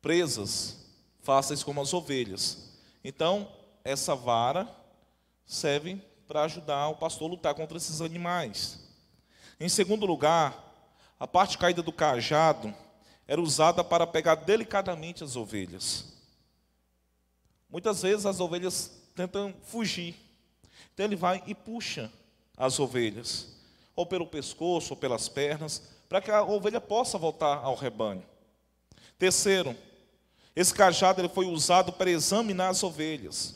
[0.02, 0.78] presas
[1.22, 2.72] fáceis como as ovelhas.
[3.04, 3.48] Então,
[3.84, 4.68] essa vara
[5.46, 8.80] serve para ajudar o pastor a lutar contra esses animais.
[9.60, 10.72] Em segundo lugar,
[11.20, 12.74] a parte caída do cajado
[13.28, 16.06] era usada para pegar delicadamente as ovelhas.
[17.72, 20.16] Muitas vezes as ovelhas tentam fugir.
[20.94, 22.12] Então ele vai e puxa
[22.58, 23.48] as ovelhas,
[23.96, 28.24] ou pelo pescoço, ou pelas pernas, para que a ovelha possa voltar ao rebanho.
[29.18, 29.76] Terceiro,
[30.56, 33.56] esse cajado ele foi usado para examinar as ovelhas.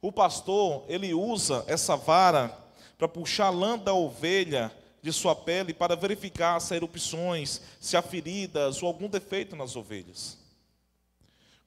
[0.00, 2.56] O pastor, ele usa essa vara
[2.96, 4.72] para puxar a lã da ovelha
[5.02, 9.76] de sua pele para verificar se há erupções, se há feridas ou algum defeito nas
[9.76, 10.38] ovelhas.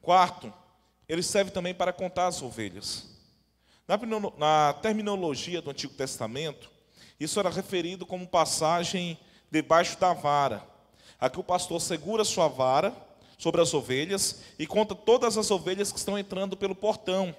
[0.01, 0.53] Quarto,
[1.11, 3.05] ele serve também para contar as ovelhas.
[4.37, 6.71] Na, terminologia do Antigo Testamento,
[7.19, 9.19] Isso era referido como passagem
[9.51, 10.65] debaixo da vara.
[11.19, 12.95] Aqui o pastor segura sua vara
[13.37, 17.35] sobre as ovelhas e conta todas as ovelhas que estão entrando pelo portão.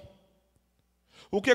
[1.31, 1.51] O que,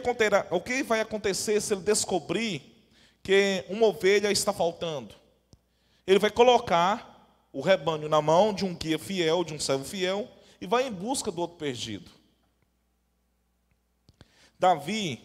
[0.50, 2.84] o que vai acontecer se ele descobrir
[3.22, 5.14] que uma ovelha está faltando?
[6.04, 10.28] Ele vai colocar o rebanho na mão de um guia fiel, de um servo fiel,
[10.60, 12.10] e vai em busca do outro perdido.
[14.58, 15.22] Davi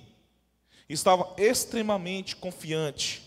[0.88, 3.24] estava extremamente confiante,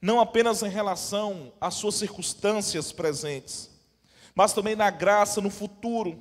[0.00, 3.70] não apenas em relação às suas circunstâncias presentes,
[4.34, 6.18] mas também na graça no futuro,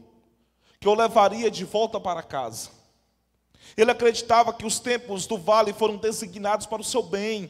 [0.79, 2.69] que o levaria de volta para casa.
[3.77, 7.49] Ele acreditava que os tempos do vale foram designados para o seu bem.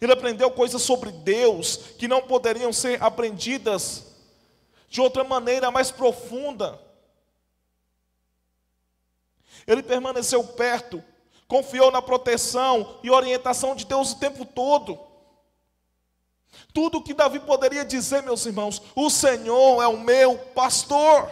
[0.00, 4.13] Ele aprendeu coisas sobre Deus que não poderiam ser aprendidas
[4.94, 6.80] de outra maneira mais profunda.
[9.66, 11.02] Ele permaneceu perto,
[11.48, 14.96] confiou na proteção e orientação de Deus o tempo todo.
[16.72, 21.28] Tudo o que Davi poderia dizer, meus irmãos, o Senhor é o meu pastor.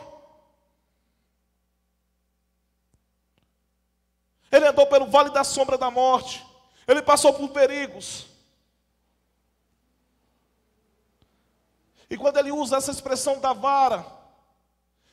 [4.51, 6.45] Ele andou pelo vale da sombra da morte,
[6.89, 8.27] ele passou por perigos.
[12.13, 14.05] E quando ele usa essa expressão da vara,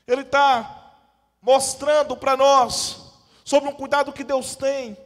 [0.05, 0.97] ele está
[1.41, 3.13] mostrando para nós
[3.45, 4.97] sobre um cuidado que Deus tem.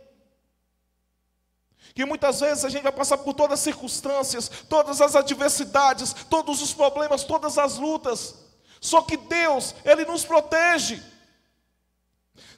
[1.94, 6.64] Que muitas vezes a gente vai passar por todas as circunstâncias, todas as adversidades, todos
[6.64, 8.40] os problemas, todas as lutas.
[8.82, 11.00] Só que Deus, Ele nos protege.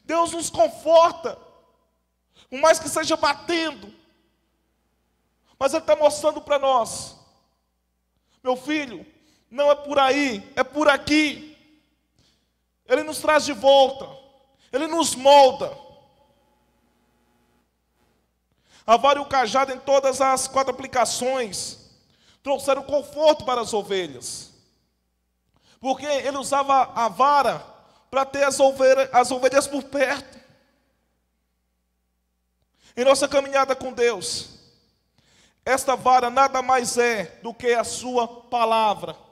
[0.06, 1.38] Deus nos conforta.
[2.50, 3.94] Por mais que seja batendo.
[5.60, 7.18] Mas Ele está mostrando para nós.
[8.42, 9.14] Meu filho,
[9.50, 11.58] não é por aí, é por aqui.
[12.88, 14.08] Ele nos traz de volta,
[14.72, 15.76] ele nos molda.
[18.86, 21.80] A vara e o cajado em todas as quatro aplicações
[22.44, 24.52] trouxeram conforto para as ovelhas.
[25.80, 27.60] Porque ele usava a vara
[28.12, 30.40] para ter as ovelhas, as ovelhas por perto.
[32.96, 34.50] Em nossa caminhada com Deus,
[35.66, 39.25] esta vara nada mais é do que a sua palavra.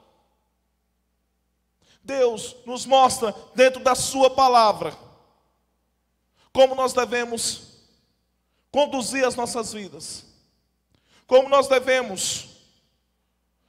[2.04, 5.04] Deus nos mostra dentro da Sua palavra
[6.54, 7.80] como nós devemos
[8.70, 10.24] conduzir as nossas vidas,
[11.26, 12.48] como nós devemos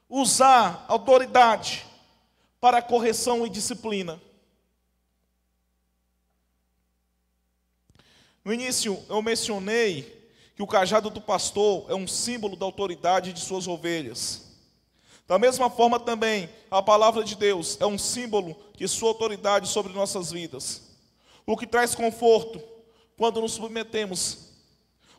[0.07, 1.83] usar autoridade
[2.61, 4.21] para correção e disciplina.
[8.43, 13.39] No início eu mencionei que o cajado do pastor é um símbolo da autoridade de
[13.39, 14.54] suas ovelhas.
[15.27, 19.93] Da mesma forma também, a palavra de Deus é um símbolo de sua autoridade sobre
[19.93, 20.83] nossas vidas.
[21.45, 22.61] O que traz conforto
[23.17, 24.53] quando nos submetemos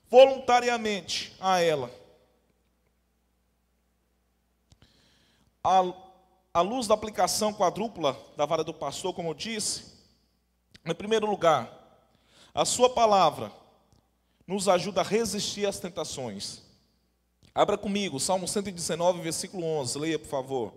[0.08, 1.90] voluntariamente a ela.
[6.54, 9.96] À, luz da aplicação quadrupla da vara do pastor, como eu disse,
[10.84, 11.68] em primeiro lugar,
[12.54, 13.52] a sua palavra
[14.46, 16.62] nos ajuda a resistir às tentações.
[17.56, 19.98] Abra comigo, Salmo 119, versículo 11.
[19.98, 20.74] Leia, por favor.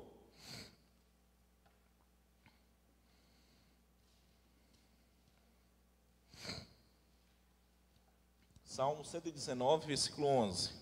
[8.63, 10.78] Salmo 119, versículo 11.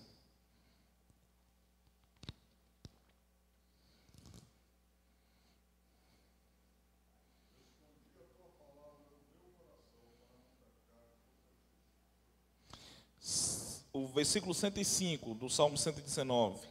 [13.98, 16.66] O versículo 105 do Salmo 119.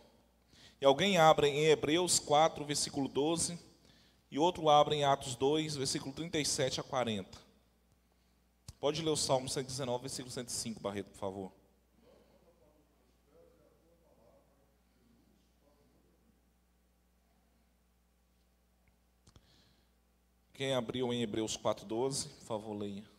[0.79, 3.59] E alguém abre em Hebreus 4, versículo 12,
[4.31, 7.37] e outro abre em Atos 2, versículo 37 a 40.
[8.79, 11.51] Pode ler o Salmo 119, versículo 105, Barreto, por favor.
[20.53, 23.16] Quem abriu em Hebreus 4,12, por favor, leia.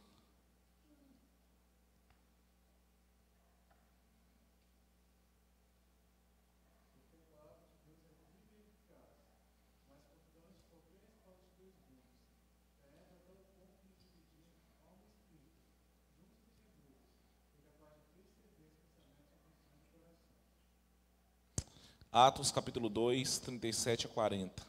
[22.26, 24.66] Atos capítulo 2, 37 a 40.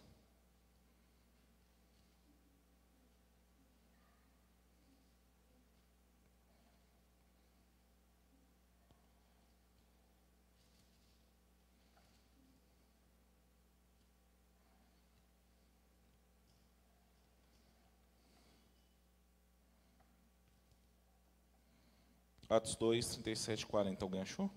[22.48, 24.06] Atos 2, 37 e 40.
[24.06, 24.52] Alguém achou?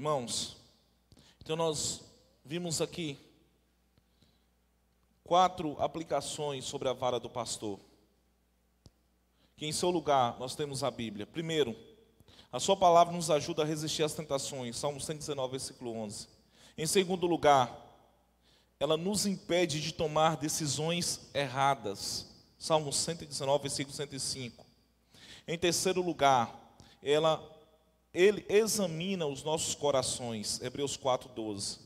[0.00, 0.56] Irmãos,
[1.40, 2.00] então nós
[2.42, 3.18] vimos aqui
[5.22, 7.78] quatro aplicações sobre a vara do pastor.
[9.58, 11.26] Que em seu lugar nós temos a Bíblia.
[11.26, 11.76] Primeiro,
[12.50, 14.74] a sua palavra nos ajuda a resistir às tentações.
[14.78, 16.28] Salmo 119, versículo 11.
[16.78, 17.70] Em segundo lugar,
[18.80, 22.26] ela nos impede de tomar decisões erradas.
[22.58, 24.64] Salmo 119, versículo 105.
[25.46, 26.58] Em terceiro lugar,
[27.02, 27.59] ela
[28.12, 30.60] ele examina os nossos corações.
[30.60, 31.78] Hebreus 4:12.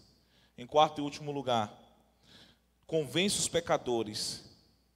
[0.56, 1.76] Em quarto e último lugar,
[2.86, 4.44] convence os pecadores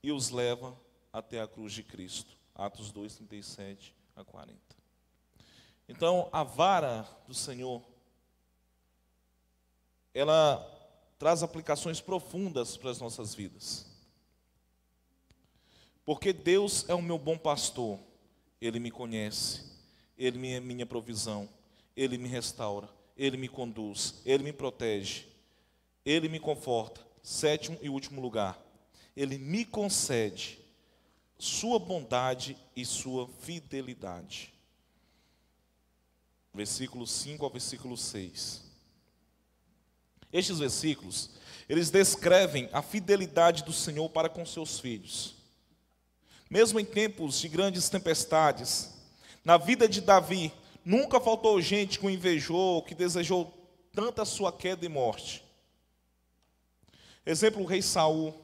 [0.02, 0.78] e os leva
[1.12, 2.36] até a cruz de Cristo.
[2.54, 4.58] Atos 2:37 a 40.
[5.88, 7.82] Então, a vara do Senhor
[10.14, 10.64] ela
[11.18, 13.86] traz aplicações profundas para as nossas vidas.
[16.04, 17.98] Porque Deus é o meu bom pastor,
[18.60, 19.77] Ele me conhece,
[20.18, 21.48] Ele é minha provisão,
[21.96, 25.26] Ele me restaura, Ele me conduz, Ele me protege,
[26.04, 27.06] Ele me conforta.
[27.22, 28.58] Sétimo e último lugar,
[29.16, 30.58] Ele me concede
[31.38, 34.52] Sua bondade e Sua fidelidade.
[36.52, 38.64] Versículo 5 ao versículo 6.
[40.32, 41.30] Estes versículos,
[41.68, 45.34] eles descrevem a fidelidade do Senhor para com seus filhos.
[46.50, 48.97] Mesmo em tempos de grandes tempestades,
[49.48, 50.52] na vida de Davi,
[50.84, 53.50] nunca faltou gente que o invejou, que desejou
[53.94, 55.42] tanta sua queda e morte.
[57.24, 58.34] Exemplo, o rei Saul,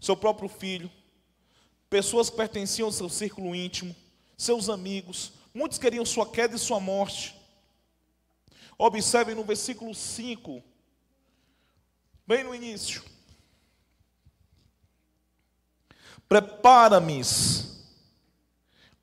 [0.00, 0.90] seu próprio filho,
[1.90, 3.94] pessoas que pertenciam ao seu círculo íntimo,
[4.34, 7.36] seus amigos, muitos queriam sua queda e sua morte.
[8.78, 10.62] Observem no versículo 5
[12.26, 13.04] bem no início.
[16.26, 17.20] Prepara-me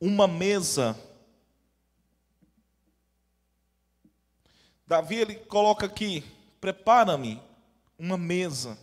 [0.05, 0.95] uma mesa.
[4.85, 6.23] Davi ele coloca aqui:
[6.61, 7.41] prepara-me
[7.97, 8.77] uma mesa.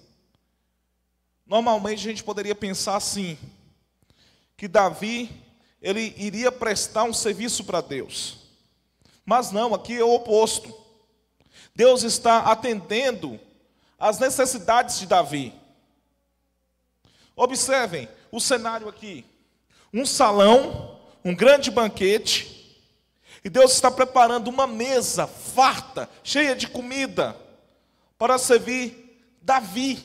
[1.46, 3.38] Normalmente a gente poderia pensar assim,
[4.56, 5.30] que Davi
[5.80, 8.38] ele iria prestar um serviço para Deus.
[9.24, 10.76] Mas não, aqui é o oposto.
[11.74, 13.38] Deus está atendendo
[13.96, 15.54] as necessidades de Davi.
[17.36, 19.24] Observem o cenário aqui:
[19.94, 22.52] um salão, um grande banquete,
[23.44, 27.36] e Deus está preparando uma mesa farta, cheia de comida,
[28.16, 30.02] para servir Davi,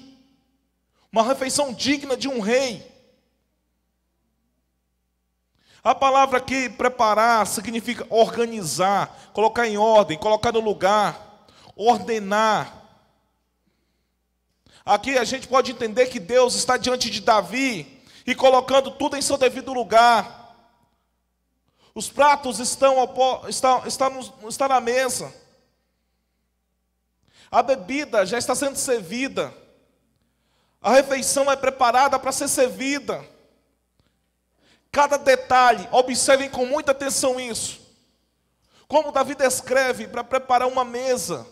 [1.12, 2.86] uma refeição digna de um rei.
[5.84, 12.84] A palavra aqui, preparar, significa organizar, colocar em ordem, colocar no lugar, ordenar.
[14.84, 19.22] Aqui a gente pode entender que Deus está diante de Davi e colocando tudo em
[19.22, 20.37] seu devido lugar.
[21.98, 22.96] Os pratos estão,
[23.50, 25.34] estão, estão, estão na mesa.
[27.50, 29.52] A bebida já está sendo servida.
[30.80, 33.28] A refeição é preparada para ser servida.
[34.92, 37.82] Cada detalhe, observem com muita atenção isso.
[38.88, 41.48] Como Davi descreve para preparar uma mesa.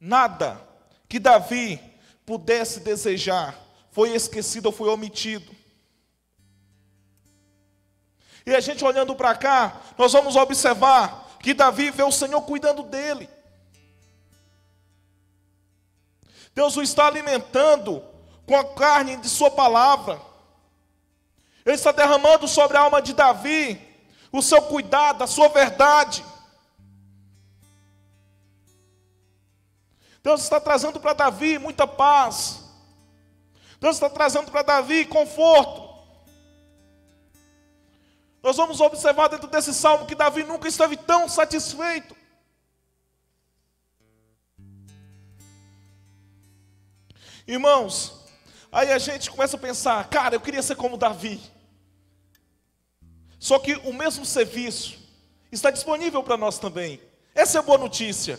[0.00, 0.66] Nada
[1.06, 1.78] que Davi
[2.24, 3.54] pudesse desejar
[3.90, 5.60] foi esquecido ou foi omitido.
[8.44, 12.82] E a gente olhando para cá, nós vamos observar que Davi vê o Senhor cuidando
[12.82, 13.28] dele.
[16.54, 18.02] Deus o está alimentando
[18.46, 20.20] com a carne de Sua palavra.
[21.64, 23.92] Ele está derramando sobre a alma de Davi
[24.32, 26.24] o seu cuidado, a sua verdade.
[30.22, 32.64] Deus está trazendo para Davi muita paz.
[33.78, 35.91] Deus está trazendo para Davi conforto.
[38.42, 42.16] Nós vamos observar dentro desse salmo que Davi nunca esteve tão satisfeito.
[47.46, 48.12] Irmãos,
[48.70, 51.40] aí a gente começa a pensar, cara, eu queria ser como Davi.
[53.38, 54.98] Só que o mesmo serviço
[55.50, 57.00] está disponível para nós também.
[57.34, 58.38] Essa é a boa notícia.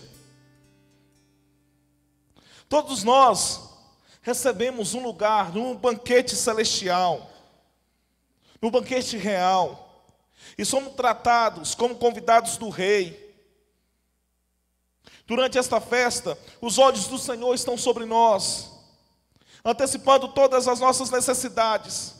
[2.67, 3.69] Todos nós
[4.21, 7.29] recebemos um lugar num banquete celestial,
[8.61, 9.82] no banquete real,
[10.57, 13.23] e somos tratados como convidados do Rei.
[15.25, 18.71] Durante esta festa, os olhos do Senhor estão sobre nós,
[19.63, 22.15] antecipando todas as nossas necessidades.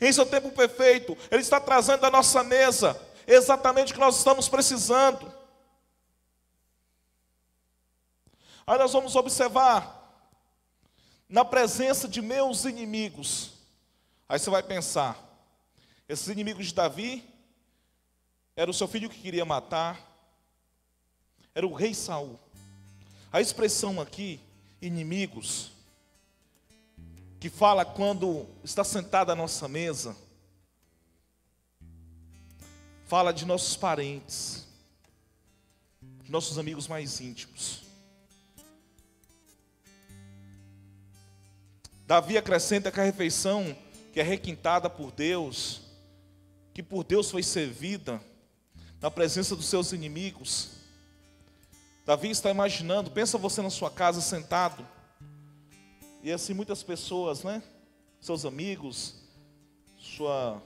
[0.00, 4.48] Em seu tempo perfeito, Ele está trazendo à nossa mesa exatamente o que nós estamos
[4.48, 5.32] precisando.
[8.66, 10.02] Aí nós vamos observar,
[11.28, 13.52] na presença de meus inimigos.
[14.28, 15.18] Aí você vai pensar,
[16.08, 17.33] esses inimigos de Davi
[18.56, 20.00] era o seu filho que queria matar,
[21.54, 22.38] era o rei Saul.
[23.32, 24.40] A expressão aqui,
[24.80, 25.72] inimigos,
[27.40, 30.16] que fala quando está sentado à nossa mesa,
[33.06, 34.66] fala de nossos parentes,
[36.22, 37.82] de nossos amigos mais íntimos.
[42.06, 43.76] Davi acrescenta que a refeição
[44.12, 45.80] que é requintada por Deus,
[46.72, 48.22] que por Deus foi servida,
[49.04, 50.70] na presença dos seus inimigos.
[52.06, 54.82] Davi está imaginando, pensa você na sua casa sentado,
[56.22, 57.62] e assim muitas pessoas, né?
[58.18, 59.16] Seus amigos,
[59.98, 60.58] sua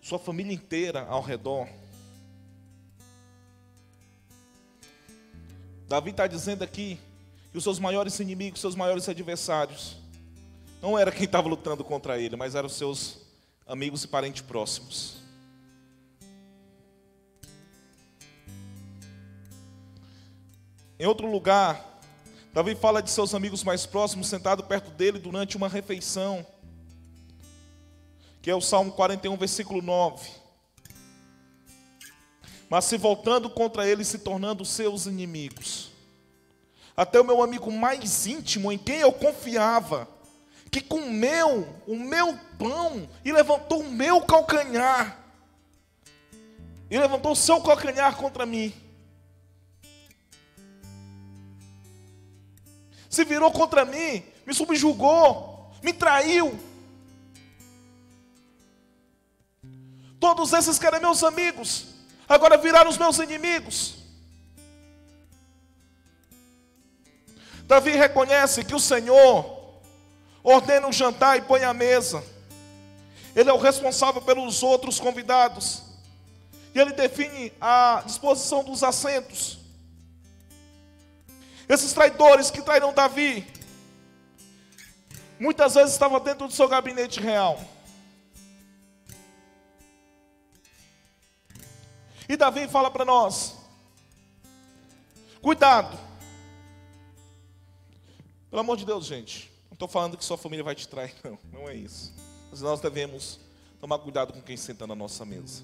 [0.00, 1.68] sua família inteira ao redor.
[5.86, 6.98] Davi está dizendo aqui
[7.52, 9.98] que os seus maiores inimigos, seus maiores adversários,
[10.80, 13.18] não era quem estava lutando contra ele, mas eram os seus
[13.66, 15.25] amigos e parentes próximos.
[20.98, 22.00] Em outro lugar,
[22.54, 26.46] Davi fala de seus amigos mais próximos sentado perto dele durante uma refeição,
[28.40, 30.26] que é o Salmo 41, versículo 9.
[32.70, 35.90] Mas se voltando contra ele, se tornando seus inimigos.
[36.96, 40.08] Até o meu amigo mais íntimo, em quem eu confiava,
[40.70, 45.22] que comeu o meu pão e levantou o meu calcanhar,
[46.90, 48.85] e levantou o seu calcanhar contra mim.
[53.16, 56.58] Se virou contra mim, me subjugou, me traiu.
[60.20, 61.86] Todos esses que eram meus amigos,
[62.28, 63.96] agora viraram os meus inimigos.
[67.62, 69.80] Davi reconhece que o Senhor
[70.44, 72.22] ordena um jantar e põe a mesa.
[73.34, 75.82] Ele é o responsável pelos outros convidados.
[76.74, 79.65] E ele define a disposição dos assentos.
[81.68, 83.46] Esses traidores que traíram Davi,
[85.38, 87.60] muitas vezes estavam dentro do seu gabinete real.
[92.28, 93.56] E Davi fala para nós:
[95.40, 95.98] cuidado.
[98.50, 99.50] Pelo amor de Deus, gente.
[99.68, 101.38] Não estou falando que sua família vai te trair, não.
[101.52, 102.14] Não é isso.
[102.50, 103.40] Mas nós devemos
[103.80, 105.62] tomar cuidado com quem senta na nossa mesa.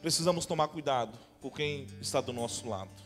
[0.00, 3.05] Precisamos tomar cuidado com quem está do nosso lado.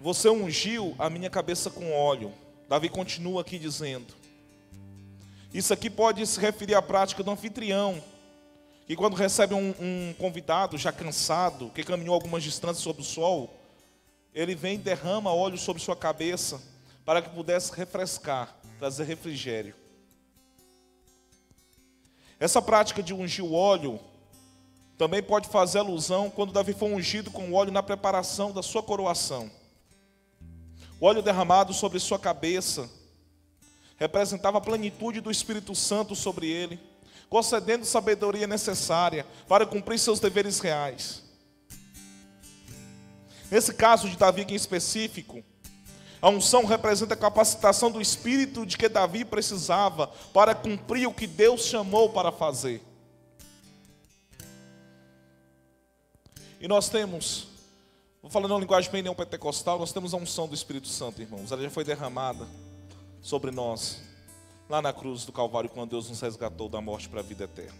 [0.00, 2.32] Você ungiu a minha cabeça com óleo.
[2.68, 4.14] Davi continua aqui dizendo.
[5.54, 8.02] Isso aqui pode se referir à prática do anfitrião,
[8.86, 13.54] que quando recebe um, um convidado já cansado, que caminhou algumas distâncias sob o sol,
[14.34, 16.60] ele vem e derrama óleo sobre sua cabeça
[17.04, 19.74] para que pudesse refrescar, trazer refrigério.
[22.38, 23.98] Essa prática de ungir o óleo
[24.98, 29.50] também pode fazer alusão quando Davi foi ungido com óleo na preparação da sua coroação.
[30.98, 32.88] O óleo derramado sobre sua cabeça
[33.96, 36.80] representava a plenitude do Espírito Santo sobre ele,
[37.28, 41.22] concedendo sabedoria necessária para cumprir seus deveres reais.
[43.50, 45.42] Nesse caso de Davi em específico,
[46.20, 51.26] a unção representa a capacitação do espírito de que Davi precisava para cumprir o que
[51.26, 52.82] Deus chamou para fazer.
[56.58, 57.55] E nós temos
[58.26, 61.52] Vou falar uma linguagem bem neopentecostal, nós temos a unção do Espírito Santo, irmãos.
[61.52, 62.44] Ela já foi derramada
[63.22, 64.02] sobre nós,
[64.68, 67.78] lá na cruz do Calvário, quando Deus nos resgatou da morte para a vida eterna.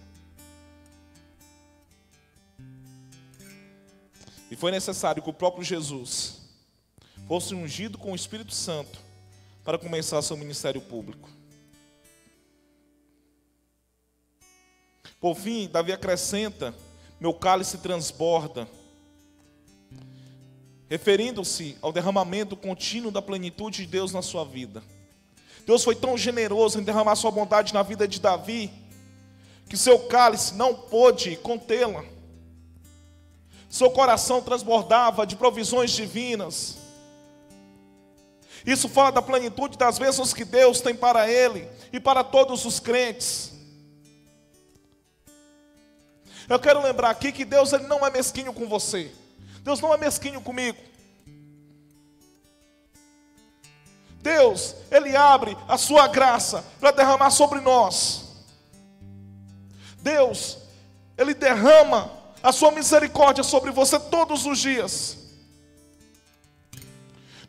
[4.49, 6.43] E foi necessário que o próprio Jesus
[7.27, 9.01] fosse ungido com o Espírito Santo
[9.65, 11.29] para começar seu ministério público.
[15.21, 16.73] Por fim, Davi acrescenta:
[17.19, 18.69] meu cálice transborda
[20.89, 24.83] referindo-se ao derramamento contínuo da plenitude de Deus na sua vida.
[25.67, 28.71] Deus foi tão generoso em derramar sua bondade na vida de Davi,
[29.69, 32.05] que seu cálice não pôde contê-la.
[33.69, 36.79] Seu coração transbordava de provisões divinas.
[38.65, 42.79] Isso fala da plenitude das bênçãos que Deus tem para ele e para todos os
[42.79, 43.53] crentes.
[46.49, 49.11] Eu quero lembrar aqui que Deus ele não é mesquinho com você.
[49.67, 50.79] Deus não é mesquinho comigo.
[54.23, 58.47] Deus, Ele abre a sua graça para derramar sobre nós.
[59.99, 60.59] Deus,
[61.19, 62.09] Ele derrama
[62.41, 65.19] a sua misericórdia sobre você todos os dias.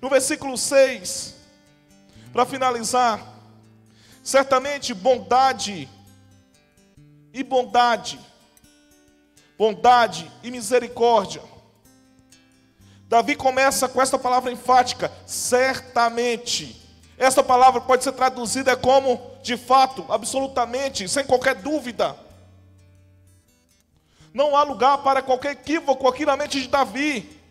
[0.02, 1.36] No versículo 6,
[2.34, 3.38] para finalizar,
[4.24, 5.88] Certamente bondade
[7.32, 8.20] e bondade,
[9.58, 11.42] bondade e misericórdia.
[13.08, 16.86] Davi começa com esta palavra enfática, certamente.
[17.18, 22.18] Essa palavra pode ser traduzida como de fato, absolutamente, sem qualquer dúvida.
[24.34, 27.42] Não há lugar para qualquer equívoco aqui na mente de Davi.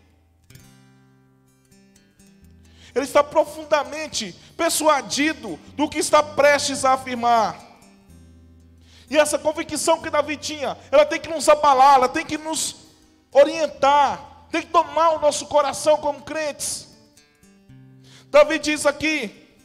[2.93, 7.59] Ele está profundamente persuadido do que está prestes a afirmar.
[9.09, 12.75] E essa convicção que Davi tinha, ela tem que nos abalar, ela tem que nos
[13.31, 16.87] orientar, tem que tomar o nosso coração como crentes.
[18.29, 19.55] Davi diz aqui: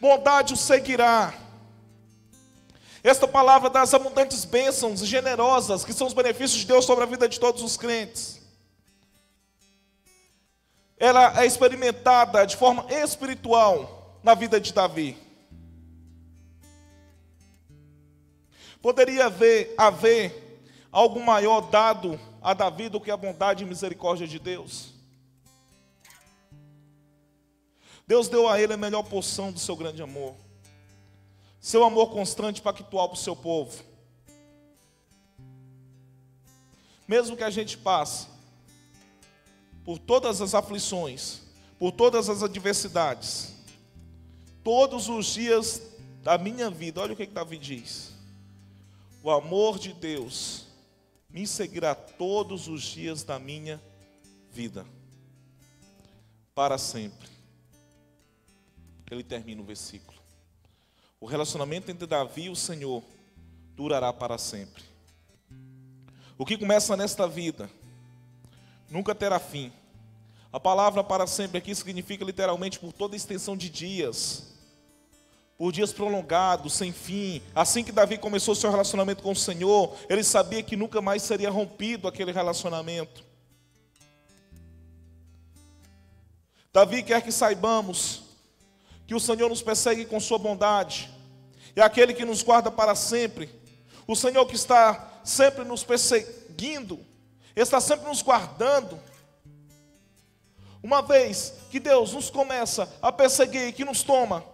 [0.00, 1.34] bondade o seguirá.
[3.02, 7.28] Esta palavra das abundantes bênçãos generosas, que são os benefícios de Deus sobre a vida
[7.28, 8.40] de todos os crentes.
[10.96, 15.18] Ela é experimentada de forma espiritual na vida de Davi.
[18.80, 24.38] Poderia haver, haver algo maior dado a Davi do que a bondade e misericórdia de
[24.38, 24.92] Deus?
[28.06, 30.34] Deus deu a ele a melhor porção do seu grande amor,
[31.58, 33.82] seu amor constante pactual para o seu povo.
[37.08, 38.26] Mesmo que a gente passe
[39.82, 41.40] por todas as aflições,
[41.78, 43.54] por todas as adversidades,
[44.62, 45.80] todos os dias
[46.22, 48.12] da minha vida, olha o que, que Davi diz:
[49.22, 50.63] o amor de Deus
[51.34, 53.82] me seguirá todos os dias da minha
[54.52, 54.86] vida,
[56.54, 57.28] para sempre.
[59.10, 60.16] Ele termina o versículo.
[61.20, 63.02] O relacionamento entre Davi e o Senhor
[63.74, 64.84] durará para sempre.
[66.38, 67.68] O que começa nesta vida
[68.88, 69.72] nunca terá fim.
[70.52, 74.53] A palavra para sempre aqui significa literalmente por toda a extensão de dias
[75.56, 77.40] por dias prolongados, sem fim.
[77.54, 81.50] Assim que Davi começou seu relacionamento com o Senhor, ele sabia que nunca mais seria
[81.50, 83.24] rompido aquele relacionamento.
[86.72, 88.22] Davi quer que saibamos
[89.06, 91.08] que o Senhor nos persegue com sua bondade,
[91.76, 93.48] é aquele que nos guarda para sempre.
[94.06, 96.98] O Senhor que está sempre nos perseguindo,
[97.54, 98.98] está sempre nos guardando.
[100.82, 104.44] Uma vez que Deus nos começa a perseguir, que nos toma,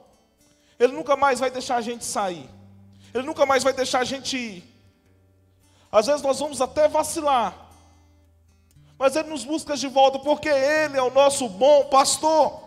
[0.81, 2.49] ele nunca mais vai deixar a gente sair.
[3.13, 4.65] Ele nunca mais vai deixar a gente ir.
[5.93, 7.69] Às vezes nós vamos até vacilar.
[8.99, 12.63] Mas Ele nos busca de volta porque Ele é o nosso bom pastor.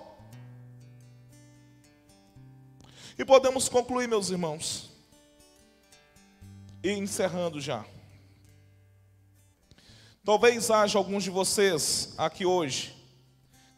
[3.17, 4.91] E podemos concluir, meus irmãos.
[6.83, 7.85] E encerrando já.
[10.25, 12.95] Talvez haja alguns de vocês aqui hoje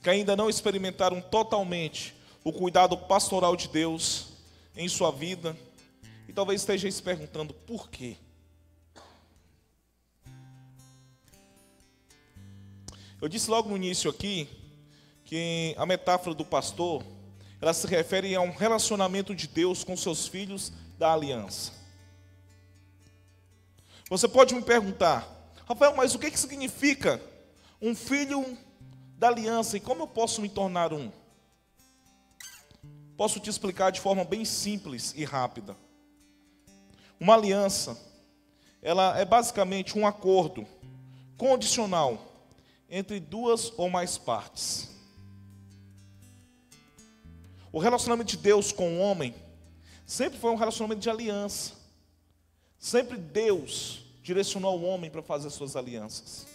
[0.02, 2.14] que ainda não experimentaram totalmente
[2.46, 4.28] o cuidado pastoral de Deus
[4.78, 5.58] em sua vida
[6.30, 8.18] e talvez esteja se perguntando por quê.
[13.20, 14.48] Eu disse logo no início aqui
[15.24, 17.04] que a metáfora do pastor
[17.60, 21.74] ela se refere a um relacionamento de Deus com seus filhos da aliança.
[24.08, 25.28] Você pode me perguntar,
[25.68, 27.20] Rafael, mas o que, significa
[27.82, 28.56] um filho
[29.18, 31.12] da aliança e como eu posso me tornar um?
[33.18, 35.76] Posso te explicar de forma bem simples e rápida.
[37.20, 37.97] Uma aliança,
[38.82, 40.68] ela é basicamente um acordo
[41.38, 42.20] condicional
[42.89, 44.89] entre duas ou mais partes.
[47.72, 49.34] O relacionamento de Deus com o homem
[50.05, 51.74] sempre foi um relacionamento de aliança.
[52.78, 56.45] Sempre Deus direcionou o homem para fazer suas alianças.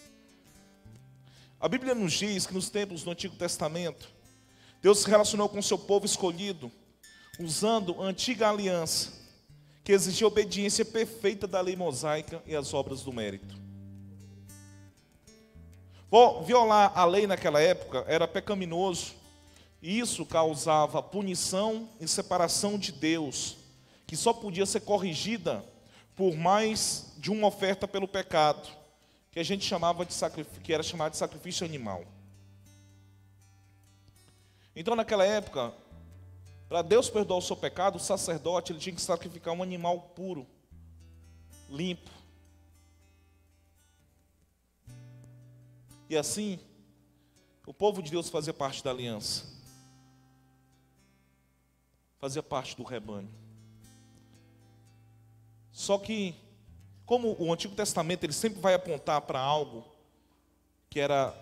[1.58, 4.10] A Bíblia nos diz que nos tempos do Antigo Testamento,
[4.82, 6.70] Deus se relacionou com o seu povo escolhido,
[7.38, 9.12] usando a antiga aliança,
[9.84, 13.58] que exigia obediência perfeita da lei mosaica e as obras do mérito.
[16.44, 19.14] Violar a lei naquela época era pecaminoso,
[19.82, 23.56] e isso causava punição e separação de Deus,
[24.06, 25.64] que só podia ser corrigida
[26.16, 28.68] por mais de uma oferta pelo pecado,
[29.30, 30.14] que a gente chamava de
[30.62, 32.04] que era chamado de sacrifício animal.
[34.80, 35.74] Então, naquela época,
[36.66, 40.46] para Deus perdoar o seu pecado, o sacerdote ele tinha que sacrificar um animal puro,
[41.68, 42.10] limpo.
[46.08, 46.58] E assim,
[47.66, 49.44] o povo de Deus fazia parte da aliança,
[52.18, 53.28] fazia parte do rebanho.
[55.70, 56.34] Só que,
[57.04, 59.84] como o Antigo Testamento ele sempre vai apontar para algo
[60.88, 61.38] que era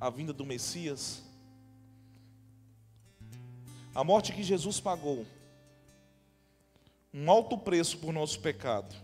[0.00, 1.28] a vinda do Messias,
[3.94, 5.26] a morte que Jesus pagou
[7.12, 8.94] um alto preço por nosso pecado.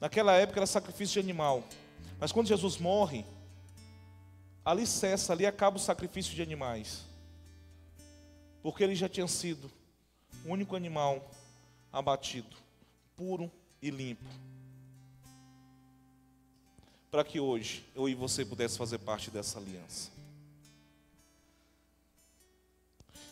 [0.00, 1.64] Naquela época era sacrifício de animal,
[2.20, 3.24] mas quando Jesus morre,
[4.64, 7.04] ali cessa, ali acaba o sacrifício de animais,
[8.62, 9.70] porque ele já tinha sido
[10.44, 11.28] o único animal
[11.92, 12.56] abatido,
[13.16, 14.28] puro e limpo,
[17.10, 20.11] para que hoje eu e você pudesse fazer parte dessa aliança.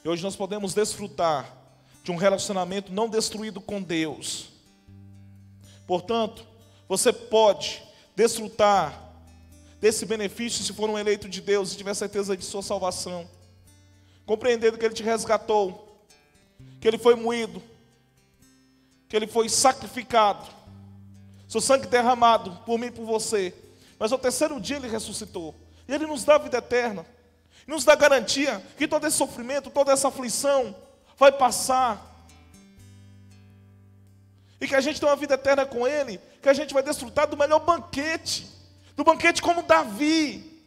[0.05, 1.57] E hoje nós podemos desfrutar
[2.03, 4.49] de um relacionamento não destruído com Deus.
[5.87, 6.47] Portanto,
[6.89, 7.83] você pode
[8.17, 9.11] desfrutar
[9.81, 13.29] desse benefício se for um eleito de Deus e tiver certeza de sua salvação.
[14.25, 16.07] Compreendendo que Ele te resgatou,
[16.81, 17.63] que Ele foi moído,
[19.09, 20.47] que Ele foi sacrificado,
[21.49, 23.55] seu sangue derramado por mim e por você.
[23.99, 25.55] Mas ao terceiro dia Ele ressuscitou.
[25.89, 27.05] E Ele nos dá a vida eterna.
[27.71, 30.75] Nos dá garantia que todo esse sofrimento, toda essa aflição
[31.17, 32.05] vai passar.
[34.61, 37.29] E que a gente tem uma vida eterna com Ele, que a gente vai desfrutar
[37.29, 38.45] do melhor banquete,
[38.97, 40.61] do banquete como Davi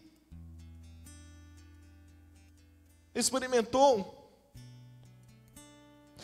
[3.14, 4.32] experimentou.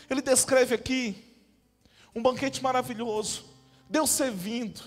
[0.08, 1.14] Ele descreve aqui
[2.14, 3.44] um banquete maravilhoso,
[3.86, 4.80] Deus servindo.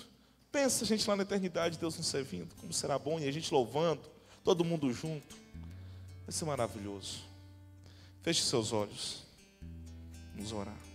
[0.51, 3.53] Pensa, a gente, lá na eternidade, Deus nos servindo, como será bom, e a gente
[3.53, 4.01] louvando,
[4.43, 5.42] todo mundo junto.
[6.25, 7.23] Vai ser maravilhoso.
[8.21, 9.23] Feche seus olhos.
[10.33, 10.92] Vamos orar.